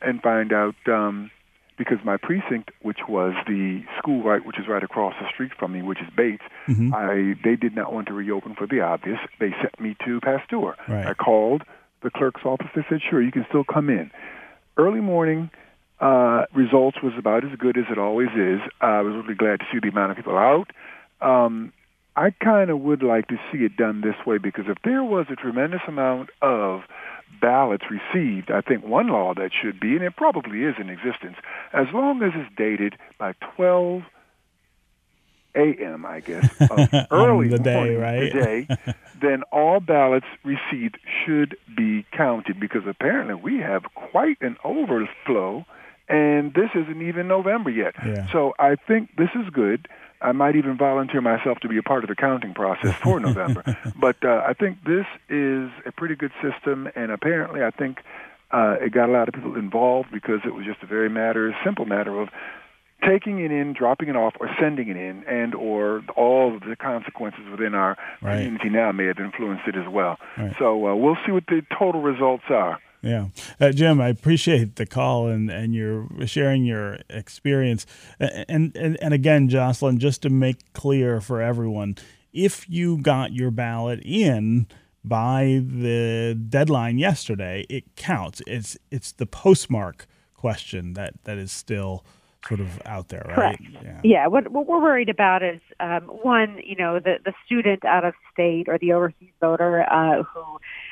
and 0.00 0.20
find 0.22 0.52
out 0.52 0.74
um, 0.86 1.30
because 1.76 1.98
my 2.04 2.16
precinct, 2.16 2.70
which 2.80 3.00
was 3.06 3.34
the 3.46 3.82
school 3.98 4.22
right, 4.22 4.44
which 4.44 4.58
is 4.58 4.66
right 4.66 4.82
across 4.82 5.14
the 5.20 5.28
street 5.28 5.52
from 5.58 5.72
me, 5.72 5.82
which 5.82 6.00
is 6.00 6.08
Bates, 6.16 6.42
mm-hmm. 6.68 6.94
I 6.94 7.34
they 7.44 7.56
did 7.56 7.76
not 7.76 7.92
want 7.92 8.06
to 8.08 8.14
reopen 8.14 8.54
for 8.54 8.66
the 8.66 8.80
obvious. 8.80 9.18
They 9.40 9.50
sent 9.60 9.78
me 9.78 9.94
to 10.06 10.20
Pasteur. 10.20 10.74
Right. 10.88 11.06
I 11.06 11.14
called 11.14 11.64
the 12.04 12.10
clerk's 12.10 12.42
office. 12.44 12.68
They 12.76 12.84
said, 12.88 13.00
"Sure, 13.02 13.20
you 13.20 13.32
can 13.32 13.44
still 13.48 13.64
come 13.64 13.90
in." 13.90 14.10
Early 14.76 15.00
morning 15.00 15.50
uh, 16.00 16.44
results 16.54 16.98
was 17.02 17.12
about 17.18 17.44
as 17.44 17.56
good 17.58 17.76
as 17.76 17.84
it 17.90 17.98
always 17.98 18.30
is. 18.36 18.60
Uh, 18.80 18.86
I 18.86 19.00
was 19.00 19.14
really 19.14 19.34
glad 19.34 19.60
to 19.60 19.66
see 19.72 19.78
the 19.80 19.88
amount 19.88 20.12
of 20.12 20.16
people 20.16 20.36
out. 20.36 20.70
Um, 21.20 21.72
I 22.16 22.30
kind 22.30 22.70
of 22.70 22.80
would 22.80 23.02
like 23.02 23.28
to 23.28 23.36
see 23.50 23.58
it 23.64 23.76
done 23.76 24.00
this 24.00 24.14
way 24.26 24.38
because 24.38 24.66
if 24.68 24.78
there 24.84 25.02
was 25.02 25.26
a 25.30 25.36
tremendous 25.36 25.80
amount 25.88 26.30
of 26.42 26.82
ballots 27.40 27.84
received, 27.90 28.50
I 28.50 28.60
think 28.60 28.84
one 28.84 29.08
law 29.08 29.34
that 29.34 29.50
should 29.52 29.80
be, 29.80 29.94
and 29.96 30.02
it 30.02 30.14
probably 30.16 30.62
is 30.62 30.76
in 30.78 30.90
existence, 30.90 31.36
as 31.72 31.86
long 31.92 32.22
as 32.22 32.30
it's 32.34 32.54
dated 32.56 32.96
by 33.18 33.34
12 33.56 34.02
a.m., 35.54 36.04
I 36.06 36.20
guess, 36.20 36.48
early 37.10 37.48
the 37.48 37.58
day, 37.58 37.74
morning 37.74 38.00
right? 38.00 38.32
today, 38.32 38.94
then 39.20 39.42
all 39.52 39.80
ballots 39.80 40.26
received 40.44 40.98
should 41.24 41.56
be 41.76 42.04
counted 42.12 42.60
because 42.60 42.82
apparently 42.86 43.34
we 43.34 43.58
have 43.58 43.84
quite 43.94 44.38
an 44.40 44.56
overflow, 44.64 45.64
and 46.08 46.52
this 46.54 46.70
isn't 46.74 47.02
even 47.02 47.28
November 47.28 47.70
yet. 47.70 47.94
Yeah. 48.04 48.30
So 48.32 48.54
I 48.58 48.76
think 48.76 49.16
this 49.16 49.30
is 49.34 49.48
good. 49.52 49.88
I 50.20 50.32
might 50.32 50.56
even 50.56 50.76
volunteer 50.76 51.20
myself 51.20 51.58
to 51.60 51.68
be 51.68 51.76
a 51.76 51.82
part 51.82 52.02
of 52.02 52.08
the 52.08 52.16
counting 52.16 52.54
process 52.54 52.94
for 53.02 53.20
November. 53.20 53.62
but 54.00 54.16
uh, 54.24 54.42
I 54.46 54.54
think 54.54 54.78
this 54.84 55.06
is 55.28 55.70
a 55.86 55.92
pretty 55.94 56.16
good 56.16 56.32
system, 56.42 56.88
and 56.96 57.10
apparently, 57.10 57.62
I 57.62 57.70
think 57.70 57.98
uh, 58.50 58.76
it 58.80 58.92
got 58.92 59.08
a 59.08 59.12
lot 59.12 59.28
of 59.28 59.34
people 59.34 59.56
involved 59.56 60.10
because 60.12 60.40
it 60.46 60.54
was 60.54 60.64
just 60.64 60.82
a 60.82 60.86
very 60.86 61.10
matter, 61.10 61.54
simple 61.64 61.84
matter 61.84 62.18
of 62.18 62.28
taking 63.06 63.40
it 63.40 63.50
in, 63.50 63.72
dropping 63.72 64.08
it 64.08 64.16
off, 64.16 64.34
or 64.40 64.48
sending 64.60 64.88
it 64.88 64.96
in, 64.96 65.24
and 65.24 65.54
or 65.54 66.02
all 66.16 66.54
of 66.54 66.62
the 66.62 66.76
consequences 66.76 67.42
within 67.50 67.74
our 67.74 67.96
right. 68.22 68.36
community 68.36 68.70
now 68.70 68.92
may 68.92 69.06
have 69.06 69.18
influenced 69.18 69.66
it 69.66 69.76
as 69.76 69.88
well. 69.88 70.18
Right. 70.36 70.54
So 70.58 70.86
uh, 70.88 70.94
we'll 70.94 71.18
see 71.26 71.32
what 71.32 71.46
the 71.46 71.62
total 71.78 72.02
results 72.02 72.44
are. 72.48 72.78
Yeah, 73.02 73.26
uh, 73.60 73.70
Jim, 73.70 74.00
I 74.00 74.08
appreciate 74.08 74.76
the 74.76 74.86
call 74.86 75.28
and, 75.28 75.50
and 75.50 75.74
your 75.74 76.08
sharing 76.24 76.64
your 76.64 77.00
experience. 77.10 77.84
And, 78.18 78.74
and 78.74 78.96
and 79.00 79.12
again, 79.12 79.50
Jocelyn, 79.50 79.98
just 79.98 80.22
to 80.22 80.30
make 80.30 80.72
clear 80.72 81.20
for 81.20 81.42
everyone, 81.42 81.96
if 82.32 82.68
you 82.68 82.96
got 82.96 83.34
your 83.34 83.50
ballot 83.50 84.00
in 84.02 84.66
by 85.04 85.62
the 85.62 86.34
deadline 86.48 86.96
yesterday, 86.96 87.66
it 87.68 87.94
counts. 87.94 88.40
It's 88.46 88.78
it's 88.90 89.12
the 89.12 89.26
postmark 89.26 90.06
question 90.34 90.94
that 90.94 91.12
that 91.24 91.36
is 91.36 91.52
still 91.52 92.06
sort 92.48 92.60
of 92.60 92.80
out 92.86 93.08
there, 93.08 93.24
right? 93.28 93.34
Correct. 93.34 93.62
Yeah. 93.82 94.00
yeah. 94.02 94.26
What, 94.26 94.48
what 94.48 94.66
we're 94.66 94.80
worried 94.80 95.08
about 95.08 95.42
is 95.42 95.60
um, 95.80 96.02
one, 96.02 96.60
you 96.64 96.76
know, 96.76 96.98
the 96.98 97.18
the 97.24 97.32
student 97.46 97.84
out 97.84 98.04
of 98.04 98.14
state 98.32 98.68
or 98.68 98.78
the 98.78 98.92
overseas 98.92 99.30
voter 99.40 99.82
uh, 99.90 100.22
who 100.22 100.42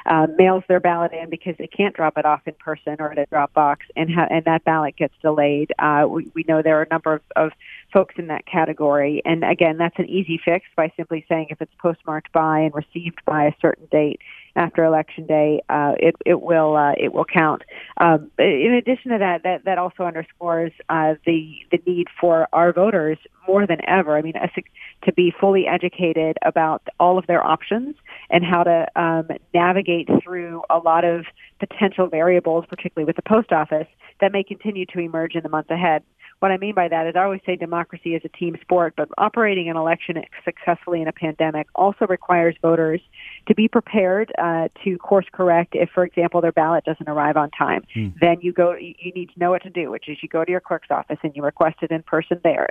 uh, 0.06 0.26
mails 0.37 0.64
their 0.68 0.80
ballot 0.80 1.12
in 1.12 1.30
because 1.30 1.54
they 1.59 1.66
can't 1.66 1.94
drop 1.94 2.16
it 2.16 2.25
off 2.25 2.40
in 2.47 2.54
person 2.54 2.97
or 2.99 3.12
at 3.12 3.18
a 3.18 3.26
drop 3.26 3.52
box, 3.52 3.87
and 3.97 4.12
ha- 4.12 4.28
and 4.30 4.44
that 4.44 4.64
ballot 4.64 4.97
gets 4.97 5.14
delayed. 5.23 5.73
Uh, 5.78 6.06
we, 6.09 6.30
we 6.35 6.44
know 6.49 6.62
there 6.62 6.78
are 6.78 6.82
a 6.82 6.88
number 6.90 7.14
of, 7.14 7.23
of 7.37 7.52
folks 7.92 8.14
in 8.18 8.28
that 8.28 8.47
category, 8.47 9.23
and 9.25 9.44
again, 9.44 9.76
that's 9.78 9.99
an 9.99 10.09
easy 10.09 10.40
fix 10.44 10.66
by 10.76 10.92
simply 10.97 11.25
saying 11.28 11.47
if 11.50 11.61
it's 11.61 11.75
postmarked 11.78 12.32
by 12.32 12.61
and 12.61 12.75
received 12.75 13.21
by 13.26 13.44
a 13.47 13.52
certain 13.61 13.87
date 13.90 14.21
after 14.56 14.85
election 14.85 15.26
day, 15.26 15.62
uh, 15.68 15.92
it 15.99 16.14
it 16.26 16.42
will 16.42 16.76
uh, 16.76 16.92
it 16.92 17.12
will 17.12 17.25
count. 17.25 17.62
Um, 17.99 18.30
in 18.38 18.75
addition 18.75 19.11
to 19.12 19.18
that, 19.18 19.42
that 19.44 19.64
that 19.64 19.78
also 19.78 20.04
underscores 20.04 20.73
uh, 20.88 21.14
the 21.26 21.54
the 21.71 21.78
need 21.87 22.09
for 22.21 22.49
our 22.52 22.73
voters 22.73 23.18
more 23.49 23.66
than 23.66 23.78
ever. 23.88 24.16
I 24.16 24.23
mean, 24.23 24.35
to 25.04 25.12
be 25.12 25.32
fully 25.38 25.66
educated 25.66 26.37
about 26.42 26.82
all 27.00 27.18
of 27.18 27.26
their 27.26 27.44
options 27.44 27.97
and 28.30 28.44
how 28.44 28.62
to 28.62 28.87
um, 29.00 29.28
navigate 29.52 30.09
through 30.23 30.62
a 30.71 30.78
lot 30.78 31.04
of 31.04 31.25
potential 31.59 32.06
variables, 32.06 32.64
particularly 32.68 33.06
with 33.06 33.16
the 33.16 33.23
post 33.23 33.52
office, 33.52 33.87
that 34.21 34.32
may 34.32 34.42
continue 34.42 34.87
to 34.87 34.99
emerge 34.99 35.35
in 35.35 35.42
the 35.42 35.49
months 35.49 35.71
ahead. 35.71 36.02
What 36.42 36.50
I 36.50 36.56
mean 36.56 36.75
by 36.75 36.88
that 36.88 37.06
is 37.06 37.14
I 37.14 37.23
always 37.23 37.40
say 37.47 37.54
democracy 37.54 38.16
is 38.16 38.23
a 38.25 38.28
team 38.28 38.59
sport, 38.61 38.94
but 38.97 39.09
operating 39.16 39.71
an 39.71 39.76
election 39.76 40.21
successfully 40.44 41.00
in 41.00 41.06
a 41.06 41.12
pandemic 41.12 41.68
also 41.76 42.04
requires 42.09 42.56
voters 42.61 43.00
to 43.46 43.54
be 43.54 43.68
prepared 43.68 44.32
uh, 44.38 44.68
to 44.84 44.99
course 44.99 45.26
correct 45.32 45.75
if, 45.75 45.90
for 45.90 46.04
example, 46.04 46.40
their 46.40 46.52
ballot 46.52 46.84
doesn't 46.84 47.08
arrive 47.08 47.37
on 47.37 47.50
time. 47.50 47.84
Hmm. 47.94 48.08
Then 48.20 48.37
you 48.40 48.52
go, 48.52 48.75
you 48.75 49.12
need 49.14 49.30
to 49.32 49.38
know 49.38 49.50
what 49.50 49.62
to 49.62 49.70
do, 49.70 49.90
which 49.90 50.08
is 50.08 50.18
you 50.22 50.28
go 50.28 50.44
to 50.44 50.50
your 50.50 50.61
clerk's 50.61 50.90
office 50.90 51.18
and 51.22 51.34
you 51.34 51.42
request 51.42 51.76
it 51.82 51.90
in 51.90 52.02
person 52.02 52.40
there. 52.44 52.68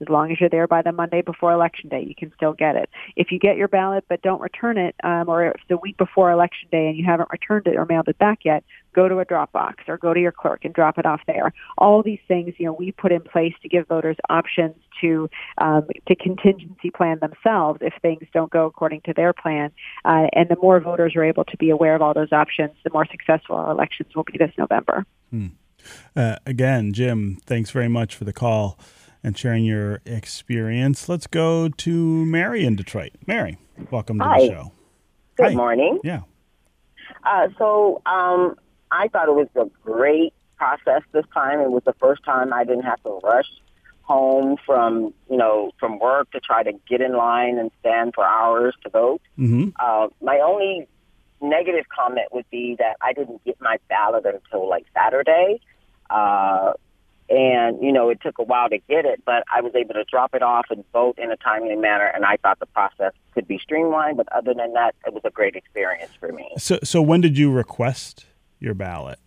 As 0.00 0.08
long 0.08 0.32
as 0.32 0.40
you're 0.40 0.50
there 0.50 0.66
by 0.66 0.82
the 0.82 0.92
Monday 0.92 1.22
before 1.22 1.52
election 1.52 1.88
day, 1.88 2.04
you 2.06 2.14
can 2.14 2.32
still 2.36 2.52
get 2.52 2.76
it. 2.76 2.90
If 3.16 3.30
you 3.30 3.38
get 3.38 3.56
your 3.56 3.68
ballot 3.68 4.04
but 4.08 4.22
don't 4.22 4.40
return 4.40 4.78
it, 4.78 4.94
um, 5.04 5.28
or 5.28 5.46
if 5.46 5.54
it's 5.54 5.64
the 5.68 5.76
week 5.76 5.96
before 5.96 6.30
election 6.30 6.68
day 6.70 6.88
and 6.88 6.96
you 6.96 7.04
haven't 7.04 7.28
returned 7.30 7.66
it 7.66 7.76
or 7.76 7.86
mailed 7.86 8.08
it 8.08 8.18
back 8.18 8.40
yet, 8.44 8.64
go 8.94 9.08
to 9.08 9.18
a 9.18 9.24
drop 9.24 9.52
box 9.52 9.84
or 9.88 9.98
go 9.98 10.14
to 10.14 10.20
your 10.20 10.32
clerk 10.32 10.64
and 10.64 10.72
drop 10.72 10.98
it 10.98 11.04
off 11.06 11.20
there. 11.26 11.52
All 11.78 12.02
these 12.02 12.20
things, 12.26 12.54
you 12.58 12.66
know, 12.66 12.72
we 12.72 12.92
put 12.92 13.12
in 13.12 13.20
place 13.20 13.54
to 13.62 13.68
give 13.68 13.88
voters 13.88 14.16
options 14.30 14.76
to 15.00 15.28
um, 15.58 15.86
to 16.06 16.14
contingency 16.14 16.90
plan 16.90 17.18
themselves 17.20 17.80
if 17.82 17.94
things 18.00 18.22
don't 18.32 18.50
go 18.50 18.66
according 18.66 19.02
to 19.02 19.12
their 19.12 19.32
plan. 19.32 19.72
Uh, 20.14 20.28
and 20.34 20.48
the 20.48 20.56
more 20.62 20.78
voters 20.78 21.16
are 21.16 21.24
able 21.24 21.44
to 21.44 21.56
be 21.56 21.70
aware 21.70 21.96
of 21.96 22.02
all 22.02 22.14
those 22.14 22.32
options, 22.32 22.70
the 22.84 22.90
more 22.90 23.04
successful 23.10 23.56
our 23.56 23.72
elections 23.72 24.14
will 24.14 24.22
be 24.22 24.38
this 24.38 24.52
November. 24.56 25.04
Hmm. 25.30 25.46
Uh, 26.14 26.36
again, 26.46 26.92
Jim, 26.92 27.38
thanks 27.44 27.70
very 27.70 27.88
much 27.88 28.14
for 28.14 28.24
the 28.24 28.32
call 28.32 28.78
and 29.24 29.36
sharing 29.36 29.64
your 29.64 30.00
experience. 30.06 31.08
Let's 31.08 31.26
go 31.26 31.68
to 31.68 32.26
Mary 32.26 32.64
in 32.64 32.76
Detroit. 32.76 33.12
Mary, 33.26 33.58
welcome 33.90 34.20
to 34.20 34.24
Hi. 34.24 34.40
the 34.40 34.46
show. 34.46 34.72
Good 35.36 35.46
Hi. 35.46 35.54
morning. 35.54 35.98
Yeah. 36.04 36.20
Uh, 37.24 37.48
so 37.58 38.00
um, 38.06 38.56
I 38.92 39.08
thought 39.08 39.28
it 39.28 39.34
was 39.34 39.48
a 39.56 39.68
great 39.82 40.32
process 40.56 41.02
this 41.10 41.24
time. 41.34 41.58
It 41.58 41.72
was 41.72 41.82
the 41.84 41.94
first 41.94 42.22
time 42.22 42.52
I 42.52 42.62
didn't 42.62 42.84
have 42.84 43.02
to 43.02 43.18
rush 43.24 43.50
home 44.04 44.56
from 44.64 45.14
you 45.30 45.36
know 45.36 45.72
from 45.80 45.98
work 45.98 46.30
to 46.30 46.40
try 46.40 46.62
to 46.62 46.72
get 46.88 47.00
in 47.00 47.16
line 47.16 47.58
and 47.58 47.70
stand 47.80 48.14
for 48.14 48.24
hours 48.24 48.74
to 48.84 48.90
vote. 48.90 49.22
Mm-hmm. 49.38 49.70
Uh, 49.78 50.08
my 50.22 50.38
only 50.38 50.86
negative 51.40 51.84
comment 51.94 52.28
would 52.32 52.48
be 52.50 52.76
that 52.78 52.96
I 53.00 53.12
didn't 53.12 53.44
get 53.44 53.60
my 53.60 53.78
ballot 53.88 54.24
until 54.26 54.68
like 54.68 54.86
Saturday. 54.94 55.60
Uh, 56.10 56.74
and 57.30 57.82
you 57.82 57.90
know 57.90 58.10
it 58.10 58.20
took 58.20 58.38
a 58.38 58.42
while 58.42 58.68
to 58.68 58.78
get 58.78 59.06
it, 59.06 59.22
but 59.24 59.44
I 59.54 59.62
was 59.62 59.74
able 59.74 59.94
to 59.94 60.04
drop 60.04 60.34
it 60.34 60.42
off 60.42 60.66
and 60.68 60.84
vote 60.92 61.18
in 61.18 61.30
a 61.30 61.36
timely 61.36 61.74
manner, 61.76 62.06
and 62.06 62.24
I 62.24 62.36
thought 62.36 62.58
the 62.60 62.66
process 62.66 63.12
could 63.32 63.48
be 63.48 63.58
streamlined. 63.58 64.18
But 64.18 64.30
other 64.30 64.52
than 64.52 64.74
that, 64.74 64.94
it 65.06 65.14
was 65.14 65.22
a 65.24 65.30
great 65.30 65.56
experience 65.56 66.12
for 66.20 66.32
me. 66.32 66.50
So, 66.58 66.78
so 66.84 67.00
when 67.00 67.22
did 67.22 67.38
you 67.38 67.50
request 67.50 68.26
your 68.60 68.74
ballot? 68.74 69.18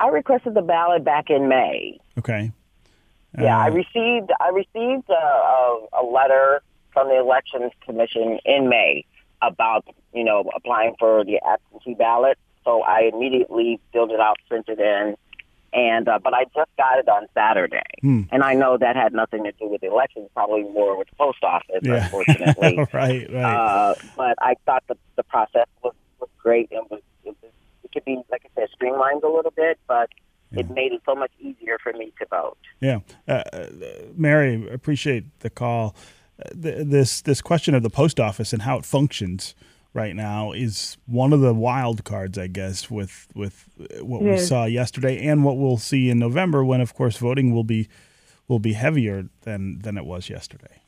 I 0.00 0.08
requested 0.08 0.54
the 0.54 0.62
ballot 0.62 1.04
back 1.04 1.30
in 1.30 1.48
May. 1.48 2.00
Okay. 2.18 2.52
Yeah, 3.38 3.58
I 3.58 3.68
Uh, 3.68 3.72
received 3.72 4.30
I 4.40 4.48
received 4.48 5.08
a, 5.10 5.12
a, 5.14 5.86
a 6.00 6.04
letter 6.04 6.62
from 6.92 7.08
the 7.08 7.18
Elections 7.18 7.72
Commission 7.84 8.38
in 8.44 8.68
May 8.68 9.04
about 9.42 9.84
you 10.14 10.24
know 10.24 10.44
applying 10.54 10.94
for 10.98 11.24
the 11.24 11.40
absentee 11.46 11.94
ballot. 11.94 12.38
So 12.64 12.82
I 12.82 13.10
immediately 13.12 13.78
filled 13.92 14.10
it 14.10 14.18
out, 14.20 14.38
sent 14.48 14.68
it 14.68 14.80
in, 14.80 15.14
and 15.72 16.08
uh, 16.08 16.18
but 16.22 16.34
I 16.34 16.44
just 16.54 16.70
got 16.76 16.98
it 16.98 17.08
on 17.08 17.26
Saturday, 17.32 17.82
Hmm. 18.00 18.22
and 18.32 18.42
I 18.42 18.54
know 18.54 18.76
that 18.78 18.96
had 18.96 19.12
nothing 19.12 19.44
to 19.44 19.52
do 19.52 19.68
with 19.68 19.82
the 19.82 19.86
elections, 19.88 20.28
probably 20.34 20.62
more 20.64 20.96
with 20.98 21.08
the 21.10 21.16
post 21.16 21.44
office, 21.44 21.80
Yeah. 21.82 22.04
unfortunately. 22.04 22.76
right, 22.92 23.30
right. 23.32 23.54
uh, 23.90 23.94
but 24.16 24.34
I 24.40 24.54
thought 24.64 24.82
the 24.88 24.96
the 25.16 25.22
process 25.22 25.66
was, 25.84 25.94
was 26.18 26.28
great 26.42 26.72
and 26.72 26.82
was, 26.90 27.02
it 27.24 27.36
was 27.42 27.52
it 27.84 27.92
could 27.92 28.04
be 28.04 28.16
like 28.32 28.42
I 28.46 28.48
said 28.60 28.68
streamlined 28.74 29.22
a 29.22 29.28
little 29.28 29.52
bit, 29.54 29.78
but 29.86 30.08
yeah. 30.50 30.60
it 30.60 30.70
made 30.70 30.92
it 30.92 31.02
so 31.04 31.14
much 31.14 31.32
easier 31.40 31.78
for 31.82 31.92
me 31.92 32.12
to 32.18 32.26
vote. 32.30 32.58
Yeah, 32.80 33.00
uh, 33.28 33.42
uh 33.52 33.66
Mary, 34.16 34.68
appreciate 34.70 35.40
the 35.40 35.50
call. 35.50 35.94
Uh, 36.38 36.50
this 36.54 37.22
this 37.22 37.40
question 37.40 37.74
of 37.74 37.82
the 37.82 37.90
post 37.90 38.20
office 38.20 38.52
and 38.52 38.62
how 38.62 38.78
it 38.78 38.84
functions 38.84 39.54
right 39.96 40.14
now 40.14 40.52
is 40.52 40.98
one 41.06 41.32
of 41.32 41.40
the 41.40 41.54
wild 41.54 42.04
cards, 42.04 42.38
I 42.38 42.46
guess, 42.46 42.90
with 42.90 43.26
with 43.34 43.68
what 44.00 44.22
we 44.22 44.38
saw 44.38 44.66
yesterday 44.66 45.26
and 45.26 45.42
what 45.42 45.56
we'll 45.56 45.78
see 45.78 46.10
in 46.10 46.18
November, 46.18 46.64
when 46.64 46.80
of 46.80 46.94
course 46.94 47.16
voting 47.16 47.52
will 47.52 47.64
be 47.64 47.88
will 48.46 48.58
be 48.58 48.74
heavier 48.74 49.28
than 49.42 49.80
than 49.80 49.96
it 49.96 50.04
was 50.04 50.28
yesterday. 50.28 50.82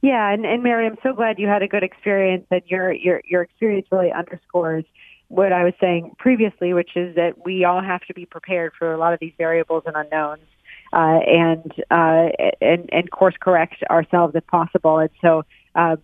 Yeah, 0.00 0.30
and, 0.30 0.44
and 0.44 0.62
Mary, 0.62 0.86
I'm 0.86 0.98
so 1.02 1.14
glad 1.14 1.38
you 1.38 1.46
had 1.46 1.62
a 1.62 1.68
good 1.68 1.82
experience, 1.82 2.46
and 2.50 2.62
your 2.66 2.92
your 2.92 3.20
your 3.24 3.42
experience 3.42 3.86
really 3.92 4.12
underscores 4.12 4.84
what 5.28 5.52
I 5.52 5.64
was 5.64 5.74
saying 5.80 6.12
previously, 6.18 6.72
which 6.74 6.90
is 6.96 7.14
that 7.16 7.44
we 7.44 7.64
all 7.64 7.82
have 7.82 8.02
to 8.02 8.14
be 8.14 8.26
prepared 8.26 8.72
for 8.78 8.92
a 8.92 8.98
lot 8.98 9.12
of 9.12 9.20
these 9.20 9.32
variables 9.36 9.82
and 9.86 9.96
unknowns, 9.96 10.42
uh, 10.92 11.20
and 11.26 11.72
uh, 11.90 12.28
and 12.60 12.88
and 12.92 13.10
course 13.10 13.34
correct 13.40 13.82
ourselves 13.90 14.34
if 14.34 14.46
possible. 14.46 14.98
And 14.98 15.10
so, 15.20 15.44
uh, 15.74 15.96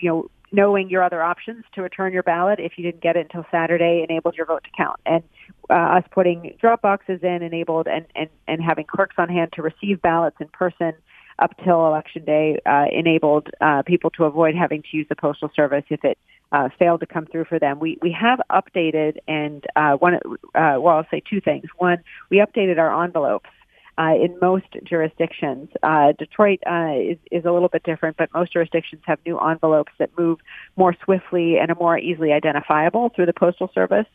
you 0.00 0.10
know, 0.10 0.30
knowing 0.54 0.88
your 0.88 1.02
other 1.02 1.22
options 1.22 1.64
to 1.74 1.82
return 1.82 2.12
your 2.12 2.22
ballot 2.22 2.60
if 2.60 2.72
you 2.76 2.84
didn't 2.84 3.02
get 3.02 3.16
it 3.16 3.26
until 3.30 3.44
Saturday 3.50 4.04
enabled 4.08 4.36
your 4.36 4.46
vote 4.46 4.64
to 4.64 4.70
count. 4.76 5.00
And 5.04 5.22
uh, 5.68 5.98
us 5.98 6.04
putting 6.12 6.54
drop 6.60 6.82
boxes 6.82 7.20
in 7.22 7.42
enabled 7.42 7.88
and, 7.88 8.06
and, 8.14 8.28
and 8.46 8.62
having 8.62 8.84
clerks 8.84 9.16
on 9.18 9.28
hand 9.28 9.52
to 9.54 9.62
receive 9.62 10.00
ballots 10.00 10.36
in 10.40 10.48
person 10.48 10.92
up 11.40 11.52
till 11.64 11.86
election 11.86 12.24
day 12.24 12.60
uh, 12.66 12.84
enabled 12.92 13.48
uh, 13.60 13.82
people 13.82 14.10
to 14.10 14.24
avoid 14.24 14.54
having 14.54 14.82
to 14.82 14.96
use 14.96 15.06
the 15.08 15.16
postal 15.16 15.50
service 15.54 15.84
if 15.90 16.04
it 16.04 16.18
uh, 16.52 16.68
failed 16.78 17.00
to 17.00 17.06
come 17.06 17.26
through 17.26 17.44
for 17.44 17.58
them. 17.58 17.78
We 17.78 17.98
we 18.02 18.12
have 18.12 18.40
updated 18.50 19.18
and 19.26 19.64
uh, 19.76 19.94
one 19.94 20.14
uh, 20.14 20.20
well 20.78 20.96
I'll 20.96 21.06
say 21.10 21.22
two 21.28 21.40
things. 21.40 21.66
One, 21.76 21.98
we 22.30 22.38
updated 22.38 22.78
our 22.78 23.04
envelopes. 23.04 23.50
Uh, 23.96 24.16
in 24.20 24.36
most 24.42 24.66
jurisdictions, 24.82 25.68
uh, 25.84 26.10
Detroit 26.18 26.58
uh, 26.66 26.94
is 26.96 27.16
is 27.30 27.44
a 27.44 27.52
little 27.52 27.68
bit 27.68 27.84
different, 27.84 28.16
but 28.16 28.28
most 28.34 28.52
jurisdictions 28.52 29.02
have 29.06 29.20
new 29.24 29.38
envelopes 29.38 29.92
that 29.98 30.10
move 30.18 30.40
more 30.76 30.96
swiftly 31.04 31.58
and 31.58 31.70
are 31.70 31.76
more 31.76 31.96
easily 31.96 32.32
identifiable 32.32 33.10
through 33.10 33.26
the 33.26 33.32
postal 33.32 33.70
service. 33.72 34.06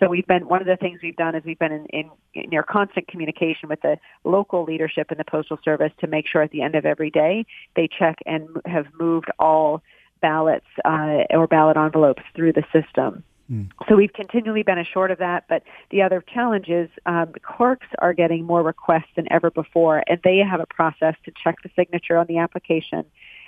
So 0.00 0.08
we've 0.08 0.26
been 0.26 0.48
one 0.48 0.60
of 0.60 0.66
the 0.66 0.76
things 0.76 1.00
we've 1.02 1.16
done 1.16 1.34
is 1.34 1.44
we've 1.44 1.58
been 1.58 1.72
in, 1.72 2.10
in, 2.34 2.48
near 2.50 2.62
constant 2.62 3.08
communication 3.08 3.68
with 3.68 3.80
the 3.80 3.98
local 4.24 4.64
leadership 4.64 5.10
in 5.10 5.18
the 5.18 5.24
postal 5.24 5.58
service 5.64 5.92
to 6.00 6.06
make 6.06 6.26
sure 6.26 6.42
at 6.42 6.50
the 6.50 6.62
end 6.62 6.74
of 6.74 6.86
every 6.86 7.10
day 7.10 7.46
they 7.74 7.88
check 7.88 8.18
and 8.26 8.48
have 8.64 8.86
moved 8.98 9.30
all 9.38 9.82
ballots 10.20 10.66
uh, 10.84 11.24
or 11.30 11.46
ballot 11.46 11.76
envelopes 11.76 12.22
through 12.34 12.52
the 12.52 12.64
system. 12.72 13.24
Mm. 13.50 13.70
So 13.88 13.96
we've 13.96 14.12
continually 14.12 14.62
been 14.62 14.78
assured 14.78 15.10
of 15.10 15.18
that. 15.18 15.44
But 15.48 15.62
the 15.90 16.02
other 16.02 16.22
challenge 16.32 16.68
is 16.68 16.90
um, 17.06 17.32
clerks 17.42 17.86
are 17.98 18.12
getting 18.12 18.44
more 18.44 18.62
requests 18.62 19.10
than 19.16 19.30
ever 19.32 19.50
before, 19.50 20.02
and 20.06 20.20
they 20.22 20.38
have 20.38 20.60
a 20.60 20.66
process 20.66 21.14
to 21.24 21.32
check 21.42 21.56
the 21.62 21.70
signature 21.74 22.16
on 22.16 22.26
the 22.26 22.38
application 22.38 23.04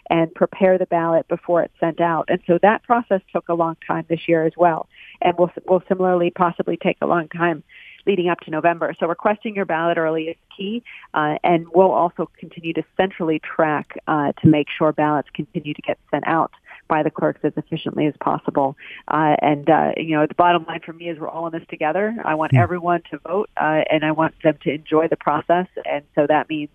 and 0.09 0.35
prepare 0.35 0.79
the 0.79 0.87
ballot 0.87 1.29
before 1.29 1.63
it's 1.63 1.79
sent 1.79 2.01
out. 2.01 2.25
And 2.29 2.41
so 2.47 2.59
that 2.63 2.83
process 2.83 3.21
took 3.33 3.49
a 3.49 3.55
long 3.55 3.77
time 3.87 4.07
this 4.09 4.27
year 4.27 4.45
as 4.45 4.53
well, 4.57 4.89
and 5.21 5.37
will 5.39 5.51
will 5.67 5.83
similarly 5.89 6.31
possibly 6.31 6.77
take 6.77 6.97
a 7.01 7.07
long 7.07 7.29
time 7.29 7.63
leading 8.07 8.29
up 8.29 8.41
to 8.41 8.51
November. 8.51 8.95
So 8.99 9.07
requesting 9.07 9.55
your 9.55 9.65
ballot 9.65 9.99
early 9.99 10.29
is 10.29 10.37
key, 10.57 10.83
uh, 11.15 11.37
and 11.43 11.67
we'll 11.75 11.93
also 11.93 12.31
continue 12.39 12.73
to 12.75 12.83
centrally 12.97 13.41
track 13.41 13.99
uh, 14.07 14.33
to 14.41 14.49
make 14.49 14.69
sure 14.71 14.93
ballots 14.93 15.29
continue 15.35 15.75
to 15.75 15.83
get 15.83 15.99
sent 16.11 16.27
out 16.27 16.53
by 16.89 17.03
the 17.03 17.11
clerks 17.11 17.41
as 17.45 17.53
efficiently 17.57 18.07
as 18.07 18.15
possible. 18.21 18.77
Uh, 19.09 19.37
and 19.41 19.71
uh, 19.71 19.93
you 19.97 20.17
know, 20.17 20.27
the 20.27 20.35
bottom 20.35 20.65
line 20.67 20.81
for 20.85 20.93
me 20.93 21.09
is 21.09 21.19
we're 21.19 21.29
all 21.29 21.47
in 21.47 21.53
this 21.53 21.67
together. 21.69 22.15
I 22.25 22.35
want 22.35 22.55
everyone 22.55 23.03
to 23.11 23.19
vote, 23.19 23.49
uh, 23.57 23.83
and 23.91 24.05
I 24.05 24.11
want 24.11 24.35
them 24.43 24.59
to 24.63 24.71
enjoy 24.71 25.09
the 25.09 25.17
process. 25.17 25.67
And 25.89 26.05
so 26.15 26.27
that 26.27 26.49
means 26.49 26.71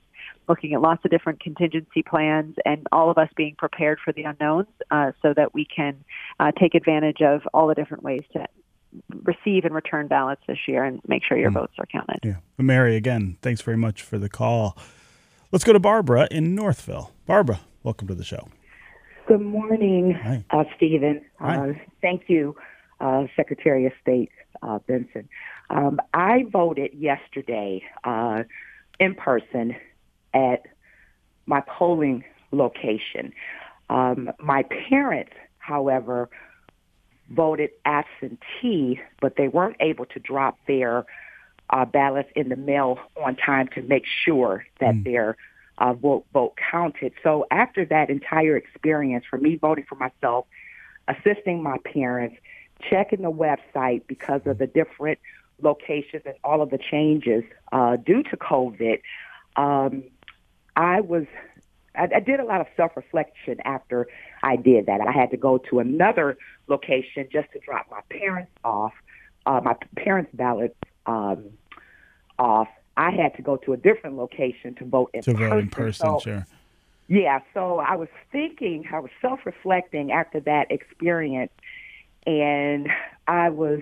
looking 0.48 0.74
at 0.74 0.82
lots 0.82 1.04
of 1.04 1.12
different 1.12 1.40
contingency 1.40 2.04
plans 2.04 2.56
and 2.66 2.88
all 2.92 3.10
of 3.10 3.18
us 3.18 3.30
being 3.36 3.56
prepared 3.56 4.00
for 4.04 4.14
the 4.14 4.24
unknowns 4.24 4.68
uh, 4.92 5.12
so 5.22 5.34
that 5.34 5.54
we 5.54 5.66
can 5.66 6.04
uh, 6.40 6.52
take 6.60 6.76
advantage 6.76 7.22
of 7.22 7.42
all 7.54 7.68
the 7.68 7.76
different 7.76 8.04
ways 8.04 8.24
to 8.34 8.46
receive 9.24 9.66
and 9.66 9.74
return 9.74 10.08
ballots 10.08 10.42
this 10.48 10.58
year 10.68 10.84
and 10.84 11.02
make 11.08 11.24
sure 11.24 11.38
your 11.38 11.52
mm. 11.52 11.56
votes 11.56 11.74
are 11.80 11.86
counted. 11.86 12.20
Yeah. 12.24 12.36
Mary, 12.58 12.96
again, 12.96 13.38
thanks 13.42 13.62
very 13.62 13.78
much 13.78 14.02
for 14.02 14.18
the 14.18 14.30
call. 14.30 14.78
Let's 15.52 15.64
go 15.64 15.74
to 15.74 15.80
Barbara 15.80 16.28
in 16.32 16.56
Northville. 16.56 17.12
Barbara, 17.26 17.62
welcome 17.84 18.08
to 18.08 18.16
the 18.16 18.24
show. 18.24 18.50
Good 19.28 19.42
morning, 19.42 20.20
uh, 20.52 20.64
Stephen. 20.76 21.22
Uh, 21.40 21.70
thank 22.02 22.24
you, 22.28 22.56
uh, 23.00 23.24
Secretary 23.36 23.86
of 23.86 23.94
State 24.02 24.32
uh, 24.62 24.80
Benson. 24.88 25.28
Um, 25.70 26.00
I 26.14 26.44
voted 26.52 26.94
yesterday 26.94 27.82
uh, 28.04 28.44
in 29.00 29.16
person 29.16 29.76
at 30.34 30.64
my 31.48 31.62
polling 31.62 32.24
location. 32.52 33.34
Um, 33.90 34.32
my 34.40 34.64
parents, 34.90 35.34
however, 35.58 36.30
voted 37.30 37.72
absentee, 37.86 39.00
but 39.22 39.36
they 39.36 39.48
weren't 39.48 39.78
able 39.80 40.06
to 40.06 40.20
drop 40.20 40.58
their 40.68 41.06
uh, 41.70 41.86
ballots 41.86 42.30
in 42.36 42.50
the 42.50 42.56
mail 42.56 43.00
on 43.24 43.36
time 43.36 43.68
to 43.70 43.82
make 43.82 44.06
sure 44.06 44.66
that 44.80 44.94
mm. 44.96 45.04
their 45.04 45.38
uh, 45.78 45.94
vote 45.94 46.26
vote 46.32 46.54
counted. 46.72 47.14
So 47.24 47.46
after 47.52 47.86
that 47.86 48.10
entire 48.10 48.56
experience, 48.56 49.26
for 49.30 49.38
me 49.38 49.56
voting 49.56 49.86
for 49.88 49.96
myself, 49.96 50.46
assisting 51.08 51.62
my 51.64 51.78
parents, 51.80 52.38
checking 52.90 53.22
the 53.22 53.32
website 53.32 54.04
because 54.08 54.42
of 54.46 54.58
the 54.58 54.68
different 54.68 55.20
locations 55.62 56.24
and 56.26 56.36
all 56.44 56.62
of 56.62 56.70
the 56.70 56.78
changes 56.78 57.44
uh, 57.72 57.96
due 57.98 58.24
to 58.24 58.38
COVID, 58.38 59.02
um, 59.56 60.04
I 60.76 61.02
was 61.02 61.26
I, 61.98 62.10
I 62.16 62.20
did 62.20 62.40
a 62.40 62.46
lot 62.46 62.62
of 62.62 62.68
self 62.76 62.96
reflection 62.96 63.58
after 63.66 64.08
I 64.44 64.56
did 64.56 64.86
that. 64.88 65.02
I 65.02 65.12
had 65.12 65.32
to 65.32 65.38
go 65.38 65.58
to 65.70 65.80
another 65.80 66.38
location 66.68 67.28
just 67.32 67.52
to 67.54 67.60
drop 67.60 67.88
my 67.90 68.02
parents 68.10 68.52
off, 68.64 68.94
uh, 69.46 69.62
my 69.64 69.76
parents' 69.96 70.32
ballots 70.34 70.76
um, 71.06 71.46
off. 72.40 72.68
I 72.98 73.12
had 73.12 73.36
to 73.36 73.42
go 73.42 73.58
to 73.58 73.74
a 73.74 73.78
different 73.78 74.16
location 74.16 74.76
to 74.76 74.86
vote 74.86 75.12
in 75.14 75.22
to 75.24 75.34
person. 75.34 75.50
vote 75.50 75.60
in 75.60 75.70
person, 75.70 76.06
so, 76.06 76.20
sure. 76.24 76.48
Yeah, 77.08 77.40
so 77.54 77.80
I 77.80 77.96
was 77.96 78.08
thinking, 78.32 78.86
I 78.92 79.00
was 79.00 79.12
self 79.22 79.46
reflecting 79.46 80.12
after 80.12 80.40
that 80.42 80.72
experience, 80.72 81.52
and 82.26 82.90
I 83.28 83.50
was 83.50 83.82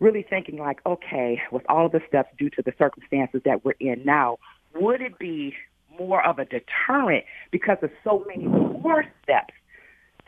really 0.00 0.22
thinking, 0.22 0.58
like, 0.58 0.80
okay, 0.86 1.42
with 1.50 1.64
all 1.68 1.86
of 1.86 1.92
the 1.92 2.00
stuff 2.08 2.26
due 2.38 2.50
to 2.50 2.62
the 2.62 2.72
circumstances 2.78 3.42
that 3.44 3.64
we're 3.64 3.74
in 3.80 4.04
now, 4.04 4.38
would 4.74 5.00
it 5.00 5.18
be 5.18 5.54
more 5.98 6.24
of 6.26 6.38
a 6.38 6.44
deterrent 6.44 7.24
because 7.50 7.78
of 7.82 7.90
so 8.02 8.24
many 8.28 8.46
more 8.46 9.04
steps 9.22 9.54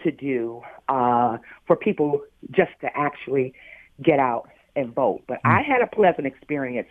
to 0.04 0.10
do 0.10 0.62
uh, 0.88 1.38
for 1.66 1.76
people 1.76 2.22
just 2.50 2.72
to 2.80 2.88
actually 2.94 3.54
get 4.02 4.18
out 4.18 4.48
and 4.74 4.94
vote. 4.94 5.22
But 5.26 5.38
I 5.44 5.62
had 5.62 5.80
a 5.82 5.86
pleasant 5.86 6.26
experience 6.26 6.88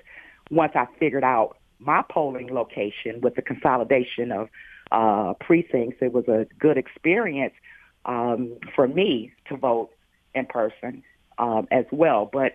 once 0.49 0.73
I 0.75 0.85
figured 0.99 1.23
out 1.23 1.57
my 1.79 2.03
polling 2.09 2.53
location 2.53 3.21
with 3.21 3.35
the 3.35 3.41
consolidation 3.41 4.31
of 4.31 4.49
uh, 4.91 5.33
precincts. 5.39 5.97
It 6.01 6.13
was 6.13 6.27
a 6.27 6.47
good 6.59 6.77
experience 6.77 7.53
um, 8.05 8.57
for 8.75 8.87
me 8.87 9.33
to 9.49 9.57
vote 9.57 9.89
in 10.33 10.45
person 10.45 11.03
um, 11.37 11.67
as 11.71 11.85
well. 11.91 12.29
But 12.31 12.53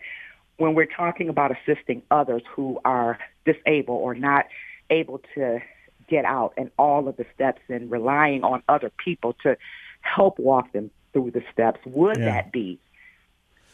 when 0.56 0.74
we're 0.74 0.86
talking 0.86 1.28
about 1.28 1.52
assisting 1.52 2.02
others 2.10 2.42
who 2.54 2.80
are 2.84 3.18
disabled 3.44 4.00
or 4.02 4.14
not 4.14 4.46
able 4.90 5.20
to 5.34 5.60
get 6.10 6.24
out 6.24 6.52
and 6.56 6.70
all 6.78 7.08
of 7.08 7.16
the 7.16 7.24
steps 7.34 7.62
and 7.68 7.90
relying 7.90 8.42
on 8.42 8.62
other 8.68 8.90
people 9.02 9.34
to 9.44 9.56
help 10.02 10.38
walk 10.38 10.72
them 10.72 10.90
through 11.12 11.30
the 11.30 11.42
steps, 11.52 11.80
would 11.86 12.18
yeah. 12.18 12.24
that 12.26 12.52
be 12.52 12.78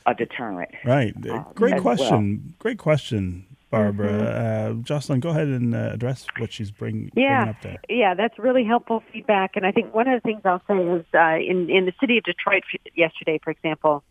a 0.07 0.15
deterrent? 0.15 0.71
Right. 0.85 1.15
Um, 1.29 1.47
Great 1.55 1.81
question. 1.81 2.43
Well. 2.45 2.55
Great 2.59 2.79
question. 2.79 3.47
Barbara, 3.69 4.13
mm-hmm. 4.13 4.81
uh, 4.81 4.83
Jocelyn, 4.85 5.19
go 5.19 5.31
ahead 5.31 5.49
and 5.49 5.75
uh, 5.75 5.91
address 5.93 6.25
what 6.39 6.53
she's 6.53 6.71
bring, 6.71 7.11
yeah, 7.17 7.47
bringing 7.47 7.49
up 7.49 7.63
there. 7.63 7.79
Yeah, 7.89 8.15
that's 8.15 8.39
really 8.39 8.65
helpful 8.65 9.03
feedback. 9.13 9.57
And 9.57 9.67
I 9.67 9.73
think 9.73 9.93
one 9.93 10.07
of 10.07 10.23
the 10.23 10.27
things 10.27 10.43
I'll 10.45 10.63
say 10.69 10.79
is 10.79 11.05
uh, 11.13 11.37
in 11.37 11.69
in 11.69 11.85
the 11.85 11.93
city 12.01 12.19
of 12.19 12.25
Detroit 12.25 12.63
yesterday, 12.95 13.41
for 13.43 13.51
example, 13.51 14.05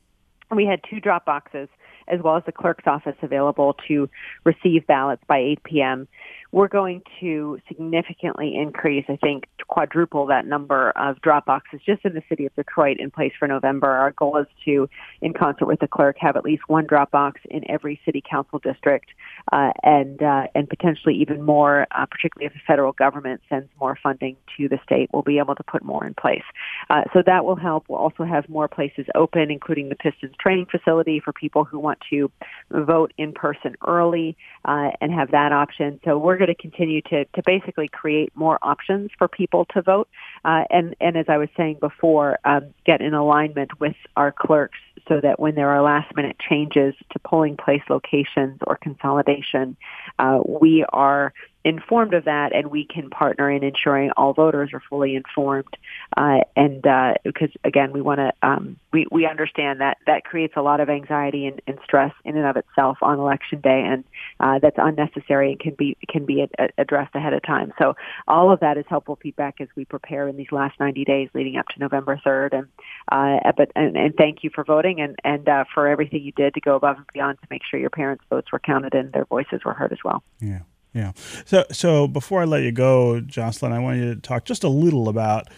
we 0.53 0.65
had 0.65 0.81
two 0.89 0.99
drop 0.99 1.25
boxes 1.25 1.69
as 2.07 2.21
well 2.21 2.35
as 2.35 2.43
the 2.45 2.51
clerk's 2.51 2.85
office 2.85 3.15
available 3.21 3.75
to 3.87 4.09
receive 4.43 4.85
ballots 4.85 5.23
by 5.27 5.39
8 5.39 5.63
p.m 5.63 6.07
we're 6.55 6.69
going 6.69 7.01
to 7.19 7.59
significantly 7.67 8.55
increase, 8.55 9.03
I 9.09 9.17
think, 9.17 9.43
quadruple 9.67 10.27
that 10.27 10.47
number 10.47 10.91
of 10.91 11.19
drop 11.19 11.45
boxes 11.45 11.81
just 11.85 12.05
in 12.05 12.13
the 12.13 12.21
city 12.29 12.45
of 12.45 12.55
Detroit 12.55 12.95
in 12.97 13.11
place 13.11 13.33
for 13.37 13.45
November. 13.45 13.89
Our 13.89 14.11
goal 14.11 14.37
is 14.37 14.47
to, 14.63 14.87
in 15.21 15.33
concert 15.33 15.65
with 15.65 15.81
the 15.81 15.87
clerk, 15.89 16.15
have 16.21 16.37
at 16.37 16.45
least 16.45 16.63
one 16.67 16.85
drop 16.85 17.11
box 17.11 17.41
in 17.49 17.69
every 17.69 17.99
city 18.05 18.23
council 18.27 18.59
district, 18.59 19.09
uh, 19.51 19.71
and 19.83 20.23
uh, 20.23 20.47
and 20.55 20.69
potentially 20.69 21.15
even 21.15 21.41
more, 21.41 21.87
uh, 21.91 22.05
particularly 22.05 22.45
if 22.45 22.53
the 22.53 22.61
federal 22.65 22.93
government 22.93 23.41
sends 23.49 23.67
more 23.77 23.99
funding 24.01 24.37
to 24.55 24.69
the 24.69 24.79
state. 24.81 25.09
We'll 25.11 25.23
be 25.23 25.39
able 25.39 25.55
to 25.55 25.63
put 25.63 25.83
more 25.83 26.07
in 26.07 26.13
place. 26.13 26.45
Uh, 26.89 27.01
so 27.11 27.21
that 27.25 27.43
will 27.43 27.57
help. 27.57 27.83
We'll 27.89 27.99
also 27.99 28.23
have 28.23 28.47
more 28.47 28.69
places 28.69 29.07
open, 29.13 29.51
including 29.51 29.89
the 29.89 29.95
Pistons 29.95 30.35
training 30.39 30.67
facility 30.71 31.19
for 31.19 31.33
people 31.33 31.65
who 31.65 31.79
want 31.79 31.99
to 32.11 32.31
vote 32.71 33.11
in 33.17 33.33
person 33.33 33.75
early 33.85 34.37
uh, 34.63 34.91
and 35.01 35.11
have 35.11 35.31
that 35.31 35.51
option. 35.51 35.99
So 36.05 36.17
we're 36.17 36.44
going 36.45 36.55
to 36.55 36.61
continue 36.61 37.01
to 37.01 37.25
to 37.25 37.41
basically 37.45 37.87
create 37.87 38.31
more 38.35 38.59
options 38.61 39.11
for 39.17 39.27
people 39.27 39.65
to 39.73 39.81
vote, 39.81 40.07
uh, 40.43 40.63
and 40.69 40.95
and 40.99 41.17
as 41.17 41.25
I 41.27 41.37
was 41.37 41.49
saying 41.57 41.77
before, 41.79 42.39
um, 42.45 42.73
get 42.85 43.01
in 43.01 43.13
alignment 43.13 43.79
with 43.79 43.95
our 44.15 44.31
clerks 44.31 44.79
so 45.07 45.19
that 45.21 45.39
when 45.39 45.55
there 45.55 45.69
are 45.69 45.81
last 45.81 46.15
minute 46.15 46.37
changes 46.39 46.95
to 47.11 47.19
polling 47.19 47.57
place 47.57 47.81
locations 47.89 48.59
or 48.65 48.75
consolidation, 48.77 49.77
uh, 50.19 50.39
we 50.45 50.85
are 50.89 51.33
informed 51.65 52.13
of 52.13 52.25
that, 52.25 52.53
and 52.53 52.69
we 52.69 52.85
can 52.85 53.09
partner 53.09 53.49
in 53.49 53.63
ensuring 53.63 54.11
all 54.15 54.33
voters 54.33 54.69
are 54.71 54.83
fully 54.87 55.15
informed. 55.15 55.75
Uh, 56.15 56.41
and 56.55 56.85
uh, 56.85 57.15
because 57.23 57.49
again, 57.63 57.91
we 57.91 58.01
want 58.01 58.19
to 58.19 58.31
um, 58.47 58.77
we 58.93 59.07
we 59.11 59.25
understand 59.25 59.81
that 59.81 59.97
that 60.05 60.23
creates 60.23 60.53
a 60.55 60.61
lot 60.61 60.79
of 60.79 60.89
anxiety 60.89 61.47
and, 61.47 61.59
and, 61.65 61.79
stress 61.83 62.13
in 62.23 62.37
and 62.37 62.45
of 62.45 62.55
itself 62.55 62.99
on 63.01 63.19
election 63.19 63.59
day, 63.61 63.83
and 63.83 64.03
uh, 64.39 64.59
that's 64.59 64.77
unnecessary 64.77 65.51
and 65.51 65.59
can 65.59 65.73
be 65.73 65.97
can 66.07 66.25
be 66.25 66.43
ad- 66.43 66.71
addressed 66.77 67.15
ahead 67.15 67.33
of 67.33 67.41
time. 67.41 67.73
So 67.81 67.95
all 68.27 68.51
of 68.51 68.59
that 68.59 68.77
is 68.77 68.85
helpful 68.87 69.17
feedback 69.19 69.59
as 69.59 69.67
we 69.75 69.85
prepare 69.85 70.27
in 70.27 70.37
these 70.37 70.51
last 70.51 70.79
90 70.79 71.03
days 71.03 71.29
leading 71.33 71.57
up 71.57 71.67
to 71.69 71.79
November 71.79 72.21
3rd. 72.23 72.53
And 72.53 72.67
uh, 73.11 73.51
but 73.57 73.71
and, 73.75 73.97
and, 73.97 74.13
thank 74.15 74.43
you 74.43 74.51
for 74.53 74.63
voting 74.63 75.01
and 75.01 75.15
and 75.23 75.49
uh, 75.49 75.65
for 75.73 75.87
everything 75.87 76.21
you 76.21 76.31
did 76.31 76.53
to 76.53 76.61
go 76.61 76.75
above 76.75 76.97
and 76.97 77.07
beyond 77.11 77.39
to 77.41 77.47
make 77.49 77.63
sure 77.69 77.79
your 77.79 77.89
parents' 77.89 78.23
votes 78.29 78.51
were 78.51 78.59
counted 78.59 78.93
and 78.93 79.11
their 79.13 79.25
voices 79.25 79.61
were 79.65 79.73
heard 79.73 79.91
as 79.91 79.99
well. 80.05 80.21
Yeah. 80.39 80.59
Yeah. 80.95 81.11
So 81.43 81.65
so 81.71 82.07
before 82.07 82.41
I 82.41 82.45
let 82.45 82.63
you 82.63 82.71
go, 82.71 83.19
Jocelyn, 83.19 83.73
I 83.73 83.79
want 83.79 83.99
you 83.99 84.15
to 84.15 84.21
talk 84.21 84.45
just 84.45 84.63
a 84.63 84.69
little 84.69 85.09
about 85.09 85.49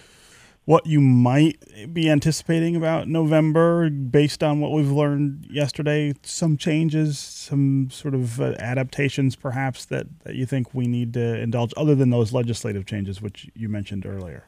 what 0.66 0.86
you 0.86 1.00
might 1.00 1.64
be 1.94 2.10
anticipating 2.10 2.76
about 2.76 3.08
November 3.08 3.90
based 3.90 4.44
on 4.44 4.60
what 4.60 4.72
we've 4.72 4.92
learned 4.92 5.48
yesterday. 5.50 6.14
Some 6.24 6.58
changes, 6.58 7.18
some 7.20 7.90
sort 7.90 8.14
of 8.16 8.42
uh, 8.42 8.56
adaptations, 8.60 9.38
perhaps 9.38 9.86
that, 9.86 10.08
that 10.26 10.36
you 10.36 10.46
think 10.46 10.74
we 10.74 10.88
need 10.88 11.14
to 11.14 11.40
indulge, 11.40 11.74
other 11.78 11.96
than 11.96 12.10
those 12.10 12.34
legislative 12.34 12.86
changes, 12.86 13.22
which 13.22 13.50
you 13.56 13.70
mentioned 13.70 14.06
earlier. 14.06 14.44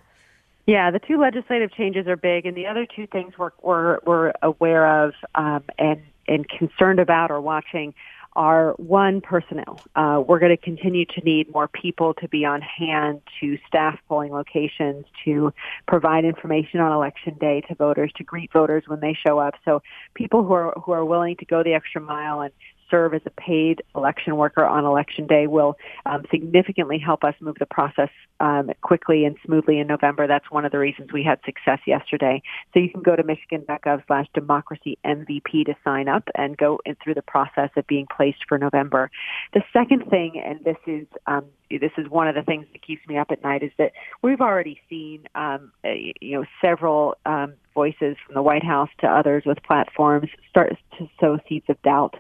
Yeah, 0.68 0.92
the 0.92 1.00
two 1.00 1.18
legislative 1.18 1.72
changes 1.72 2.06
are 2.08 2.18
big, 2.18 2.46
and 2.46 2.58
the 2.58 2.68
other 2.68 2.86
two 2.86 3.08
things 3.08 3.38
we're 3.38 3.52
we're, 3.62 4.00
we're 4.06 4.34
aware 4.42 5.06
of 5.06 5.14
um, 5.36 5.64
and 5.78 6.02
and 6.28 6.48
concerned 6.50 7.00
about 7.00 7.32
or 7.32 7.40
watching 7.40 7.94
are 8.34 8.74
one 8.78 9.22
personnel. 9.22 9.82
Uh, 9.96 10.22
we're 10.26 10.40
going 10.40 10.56
to 10.56 10.64
continue 10.64 11.06
to 11.06 11.22
need 11.22 11.52
more 11.54 11.68
people 11.68 12.14
to 12.16 12.28
be 12.28 12.46
on 12.46 12.62
hand 12.62 13.22
to 13.40 13.58
staff 13.68 14.00
polling 14.08 14.32
locations, 14.32 15.06
to 15.26 15.54
provide 15.88 16.26
information 16.26 16.80
on 16.80 16.92
election 16.92 17.36
day 17.40 17.62
to 17.62 17.76
voters, 17.76 18.12
to 18.18 18.24
greet 18.24 18.52
voters 18.52 18.84
when 18.88 19.00
they 19.00 19.18
show 19.26 19.40
up. 19.40 19.56
So 19.66 19.82
people 20.14 20.44
who 20.44 20.54
are 20.54 20.74
who 20.86 20.92
are 20.92 21.06
willing 21.06 21.36
to 21.38 21.46
go 21.46 21.64
the 21.64 21.74
extra 21.74 22.02
mile 22.02 22.42
and 22.42 22.54
serve 22.90 23.14
as 23.14 23.22
a 23.26 23.30
paid 23.32 23.82
election 23.96 24.38
worker 24.38 24.66
on 24.66 24.86
election 24.86 25.28
day 25.28 25.48
will 25.48 25.78
um, 26.06 26.24
significantly 26.32 26.98
help 26.98 27.24
us 27.24 27.36
move 27.40 27.56
the 27.60 27.66
process 27.66 28.10
um, 28.40 28.72
quickly 28.82 29.26
and 29.26 29.36
smoothly 29.46 29.80
in 29.80 29.88
November. 29.88 30.28
That's 30.28 30.50
one 30.50 30.66
of 30.66 30.72
the 30.72 30.80
reasons 30.80 31.12
we 31.12 31.24
had 31.24 31.40
success 31.46 31.80
yesterday. 31.86 32.42
So 32.74 32.80
you 32.80 32.90
can 32.90 33.02
go 33.02 33.16
to 33.16 33.24
michigan.gov 33.24 34.04
slash 34.08 34.28
democracy 34.34 34.98
MVP 35.06 35.66
to 35.66 35.76
sign 35.84 36.08
up 36.08 36.24
and 36.36 36.58
go 36.58 36.80
through 37.04 37.16
the 37.16 37.22
process 37.22 37.70
of 37.76 37.86
being 37.88 38.08
placed 38.16 38.40
for 38.48 38.58
November. 38.58 39.12
The 39.54 39.62
second 39.74 40.10
thing, 40.10 40.42
and 40.44 40.64
this 40.64 40.78
is 40.88 41.08
um, 41.28 41.46
this 41.70 41.92
is 41.98 42.10
one 42.10 42.28
of 42.28 42.36
the 42.36 42.42
things 42.42 42.66
that 42.72 42.82
keeps 42.82 43.06
me 43.08 43.18
up 43.18 43.28
at 43.32 43.44
night, 43.44 43.64
is 43.64 43.72
that 43.78 43.92
we've 44.22 44.42
already 44.42 44.80
seen 44.90 45.24
um, 45.36 45.72
you 45.84 46.40
know 46.40 46.46
several 46.62 47.16
um, 47.26 47.54
voices 47.74 48.18
from 48.26 48.36
the 48.36 48.42
White 48.42 48.64
House 48.64 48.90
to 49.00 49.08
others 49.08 49.44
with 49.46 49.62
platforms 49.64 50.30
start 50.50 50.76
to 50.98 51.10
sow 51.20 51.40
seeds 51.48 51.66
of 51.70 51.82
doubt 51.82 52.16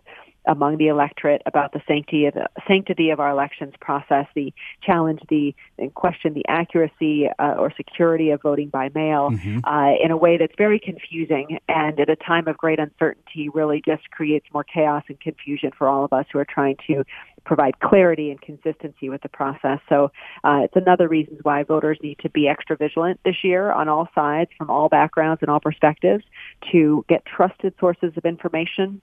among 0.48 0.78
the 0.78 0.88
electorate 0.88 1.42
about 1.46 1.74
the 1.74 1.82
sanctity 1.88 2.26
of, 2.26 2.34
sanctity 2.68 3.10
of 3.10 3.20
our 3.20 3.30
elections 3.30 3.74
process, 3.80 4.26
the 4.36 4.54
challenge, 4.82 5.22
the 5.30 5.54
question 5.96 6.34
the 6.34 6.46
accuracy 6.48 7.28
uh, 7.40 7.56
or 7.58 7.72
security 7.76 8.32
of 8.32 8.42
voting 8.42 8.70
by 8.70 8.90
mail 8.96 9.30
mm-hmm. 9.32 9.60
uh, 9.64 9.94
in 10.04 10.12
a 10.12 10.18
way 10.18 10.38
that's 10.38 10.54
very 10.58 10.80
confusing 10.80 11.60
and 11.68 12.00
at 12.00 12.10
a 12.10 12.16
time 12.16 12.48
of 12.48 12.58
great 12.58 12.80
uncertainty 12.80 13.50
really 13.50 13.82
just 13.86 14.10
creates 14.12 14.46
more 14.54 14.64
chaos 14.64 15.04
and 15.10 15.20
confusion 15.20 15.72
for 15.78 15.88
all 15.88 16.04
of 16.04 16.14
us 16.14 16.26
who 16.32 16.40
are 16.40 16.46
trying 16.46 16.76
to 16.88 17.04
provide 17.46 17.80
clarity 17.80 18.30
and 18.32 18.42
consistency 18.42 19.10
with 19.10 19.22
the 19.22 19.30
process. 19.30 19.80
So 19.88 20.12
uh, 20.44 20.62
it's 20.64 20.76
another 20.76 21.08
reason 21.08 21.38
why 21.44 21.64
voters 21.64 21.98
need 22.02 22.20
to 22.20 22.30
be 22.30 22.48
extra 22.48 22.76
vigilant 22.76 23.20
this 23.24 23.44
year 23.44 23.72
on 23.72 23.88
all 23.88 24.08
sides, 24.14 24.52
from 24.58 24.70
all 24.70 24.90
backgrounds 24.90 25.42
and 25.42 25.50
all 25.50 25.60
perspectives, 25.60 26.24
to 26.72 27.06
get 27.08 27.26
trusted 27.26 27.74
sources 27.80 28.14
of 28.18 28.26
information 28.26 29.02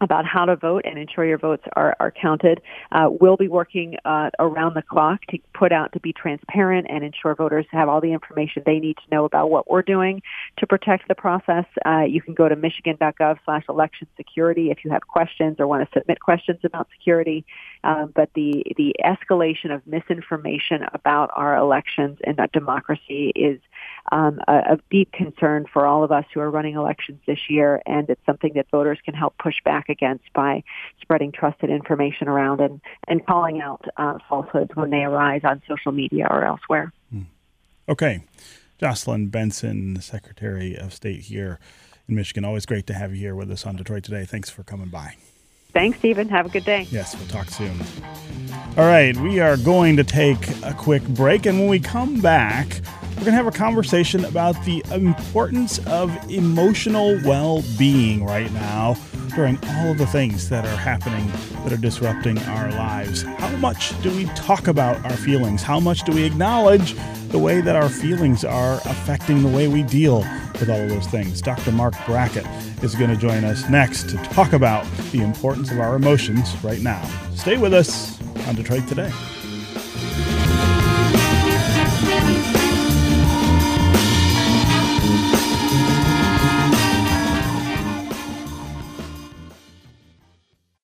about 0.00 0.24
how 0.24 0.44
to 0.44 0.56
vote 0.56 0.82
and 0.84 0.98
ensure 0.98 1.24
your 1.24 1.38
votes 1.38 1.64
are, 1.74 1.96
are 2.00 2.10
counted. 2.10 2.60
Uh, 2.92 3.08
we'll 3.10 3.36
be 3.36 3.48
working 3.48 3.96
uh, 4.04 4.30
around 4.38 4.74
the 4.74 4.82
clock 4.82 5.20
to 5.30 5.38
put 5.54 5.72
out 5.72 5.92
to 5.92 6.00
be 6.00 6.12
transparent 6.12 6.86
and 6.88 7.04
ensure 7.04 7.34
voters 7.34 7.66
have 7.70 7.88
all 7.88 8.00
the 8.00 8.12
information 8.12 8.62
they 8.64 8.78
need 8.78 8.96
to 8.96 9.14
know 9.14 9.24
about 9.24 9.50
what 9.50 9.70
we're 9.70 9.82
doing 9.82 10.22
to 10.58 10.66
protect 10.66 11.08
the 11.08 11.14
process. 11.14 11.64
Uh, 11.84 12.00
you 12.00 12.22
can 12.22 12.34
go 12.34 12.48
to 12.48 12.56
michigan.gov 12.56 13.38
slash 13.44 13.64
election 13.68 14.06
security 14.16 14.70
if 14.70 14.84
you 14.84 14.90
have 14.90 15.06
questions 15.06 15.56
or 15.58 15.66
want 15.66 15.88
to 15.88 15.98
submit 15.98 16.20
questions 16.20 16.60
about 16.64 16.88
security. 16.96 17.44
Um, 17.84 18.12
but 18.14 18.30
the, 18.34 18.64
the 18.76 18.94
escalation 19.04 19.74
of 19.74 19.86
misinformation 19.86 20.84
about 20.92 21.30
our 21.34 21.56
elections 21.56 22.18
and 22.24 22.38
democracy 22.52 23.32
is 23.34 23.60
um, 24.10 24.40
a, 24.48 24.52
a 24.52 24.78
deep 24.90 25.12
concern 25.12 25.66
for 25.72 25.86
all 25.86 26.04
of 26.04 26.12
us 26.12 26.24
who 26.32 26.40
are 26.40 26.50
running 26.50 26.74
elections 26.74 27.20
this 27.26 27.38
year, 27.48 27.82
and 27.86 28.08
it's 28.10 28.24
something 28.26 28.52
that 28.54 28.66
voters 28.70 28.98
can 29.04 29.14
help 29.14 29.36
push 29.38 29.56
back 29.64 29.88
against 29.88 30.24
by 30.32 30.62
spreading 31.00 31.32
trusted 31.32 31.70
information 31.70 32.28
around 32.28 32.60
and, 32.60 32.80
and 33.06 33.24
calling 33.26 33.60
out 33.60 33.84
uh, 33.96 34.18
falsehoods 34.28 34.70
when 34.74 34.90
they 34.90 35.04
arise 35.04 35.42
on 35.44 35.62
social 35.68 35.92
media 35.92 36.26
or 36.28 36.44
elsewhere. 36.44 36.92
Hmm. 37.10 37.22
Okay. 37.88 38.24
Jocelyn 38.78 39.28
Benson, 39.28 40.00
Secretary 40.00 40.76
of 40.76 40.94
State 40.94 41.22
here 41.22 41.58
in 42.08 42.14
Michigan. 42.14 42.44
Always 42.44 42.64
great 42.64 42.86
to 42.86 42.94
have 42.94 43.12
you 43.12 43.18
here 43.18 43.34
with 43.34 43.50
us 43.50 43.66
on 43.66 43.76
Detroit 43.76 44.04
Today. 44.04 44.24
Thanks 44.24 44.50
for 44.50 44.62
coming 44.62 44.88
by. 44.88 45.16
Thanks, 45.78 46.00
Stephen. 46.00 46.28
Have 46.28 46.44
a 46.44 46.48
good 46.48 46.64
day. 46.64 46.88
Yes, 46.90 47.16
we'll 47.16 47.28
talk 47.28 47.48
soon. 47.50 47.80
All 48.76 48.84
right, 48.84 49.16
we 49.18 49.38
are 49.38 49.56
going 49.56 49.96
to 49.96 50.02
take 50.02 50.48
a 50.64 50.74
quick 50.76 51.06
break, 51.10 51.46
and 51.46 51.56
when 51.56 51.68
we 51.68 51.78
come 51.78 52.20
back, 52.20 52.66
we're 53.10 53.22
going 53.22 53.26
to 53.26 53.30
have 53.30 53.46
a 53.46 53.52
conversation 53.52 54.24
about 54.24 54.60
the 54.64 54.82
importance 54.90 55.78
of 55.86 56.10
emotional 56.28 57.20
well 57.24 57.62
being 57.78 58.24
right 58.24 58.52
now 58.54 58.94
during 59.34 59.58
all 59.68 59.92
of 59.92 59.98
the 59.98 60.06
things 60.06 60.48
that 60.48 60.64
are 60.64 60.76
happening 60.76 61.26
that 61.64 61.72
are 61.72 61.80
disrupting 61.80 62.38
our 62.40 62.70
lives. 62.72 63.22
How 63.22 63.54
much 63.56 64.00
do 64.02 64.10
we 64.14 64.24
talk 64.34 64.68
about 64.68 65.04
our 65.04 65.16
feelings? 65.16 65.62
How 65.62 65.80
much 65.80 66.02
do 66.04 66.12
we 66.12 66.24
acknowledge 66.24 66.94
the 67.28 67.38
way 67.38 67.60
that 67.60 67.76
our 67.76 67.88
feelings 67.88 68.44
are 68.44 68.74
affecting 68.84 69.42
the 69.42 69.48
way 69.48 69.68
we 69.68 69.82
deal 69.82 70.18
with 70.58 70.68
all 70.68 70.80
of 70.80 70.88
those 70.88 71.06
things? 71.06 71.40
Dr. 71.40 71.72
Marc 71.72 71.94
Brackett 72.06 72.46
is 72.82 72.94
going 72.94 73.10
to 73.10 73.16
join 73.16 73.44
us 73.44 73.68
next 73.68 74.08
to 74.10 74.16
talk 74.16 74.52
about 74.52 74.84
the 75.12 75.22
importance 75.22 75.70
of 75.70 75.80
our 75.80 75.96
emotions 75.96 76.54
right 76.62 76.80
now. 76.80 77.02
Stay 77.34 77.58
with 77.58 77.74
us 77.74 78.20
on 78.48 78.54
Detroit 78.54 78.86
Today. 78.88 79.12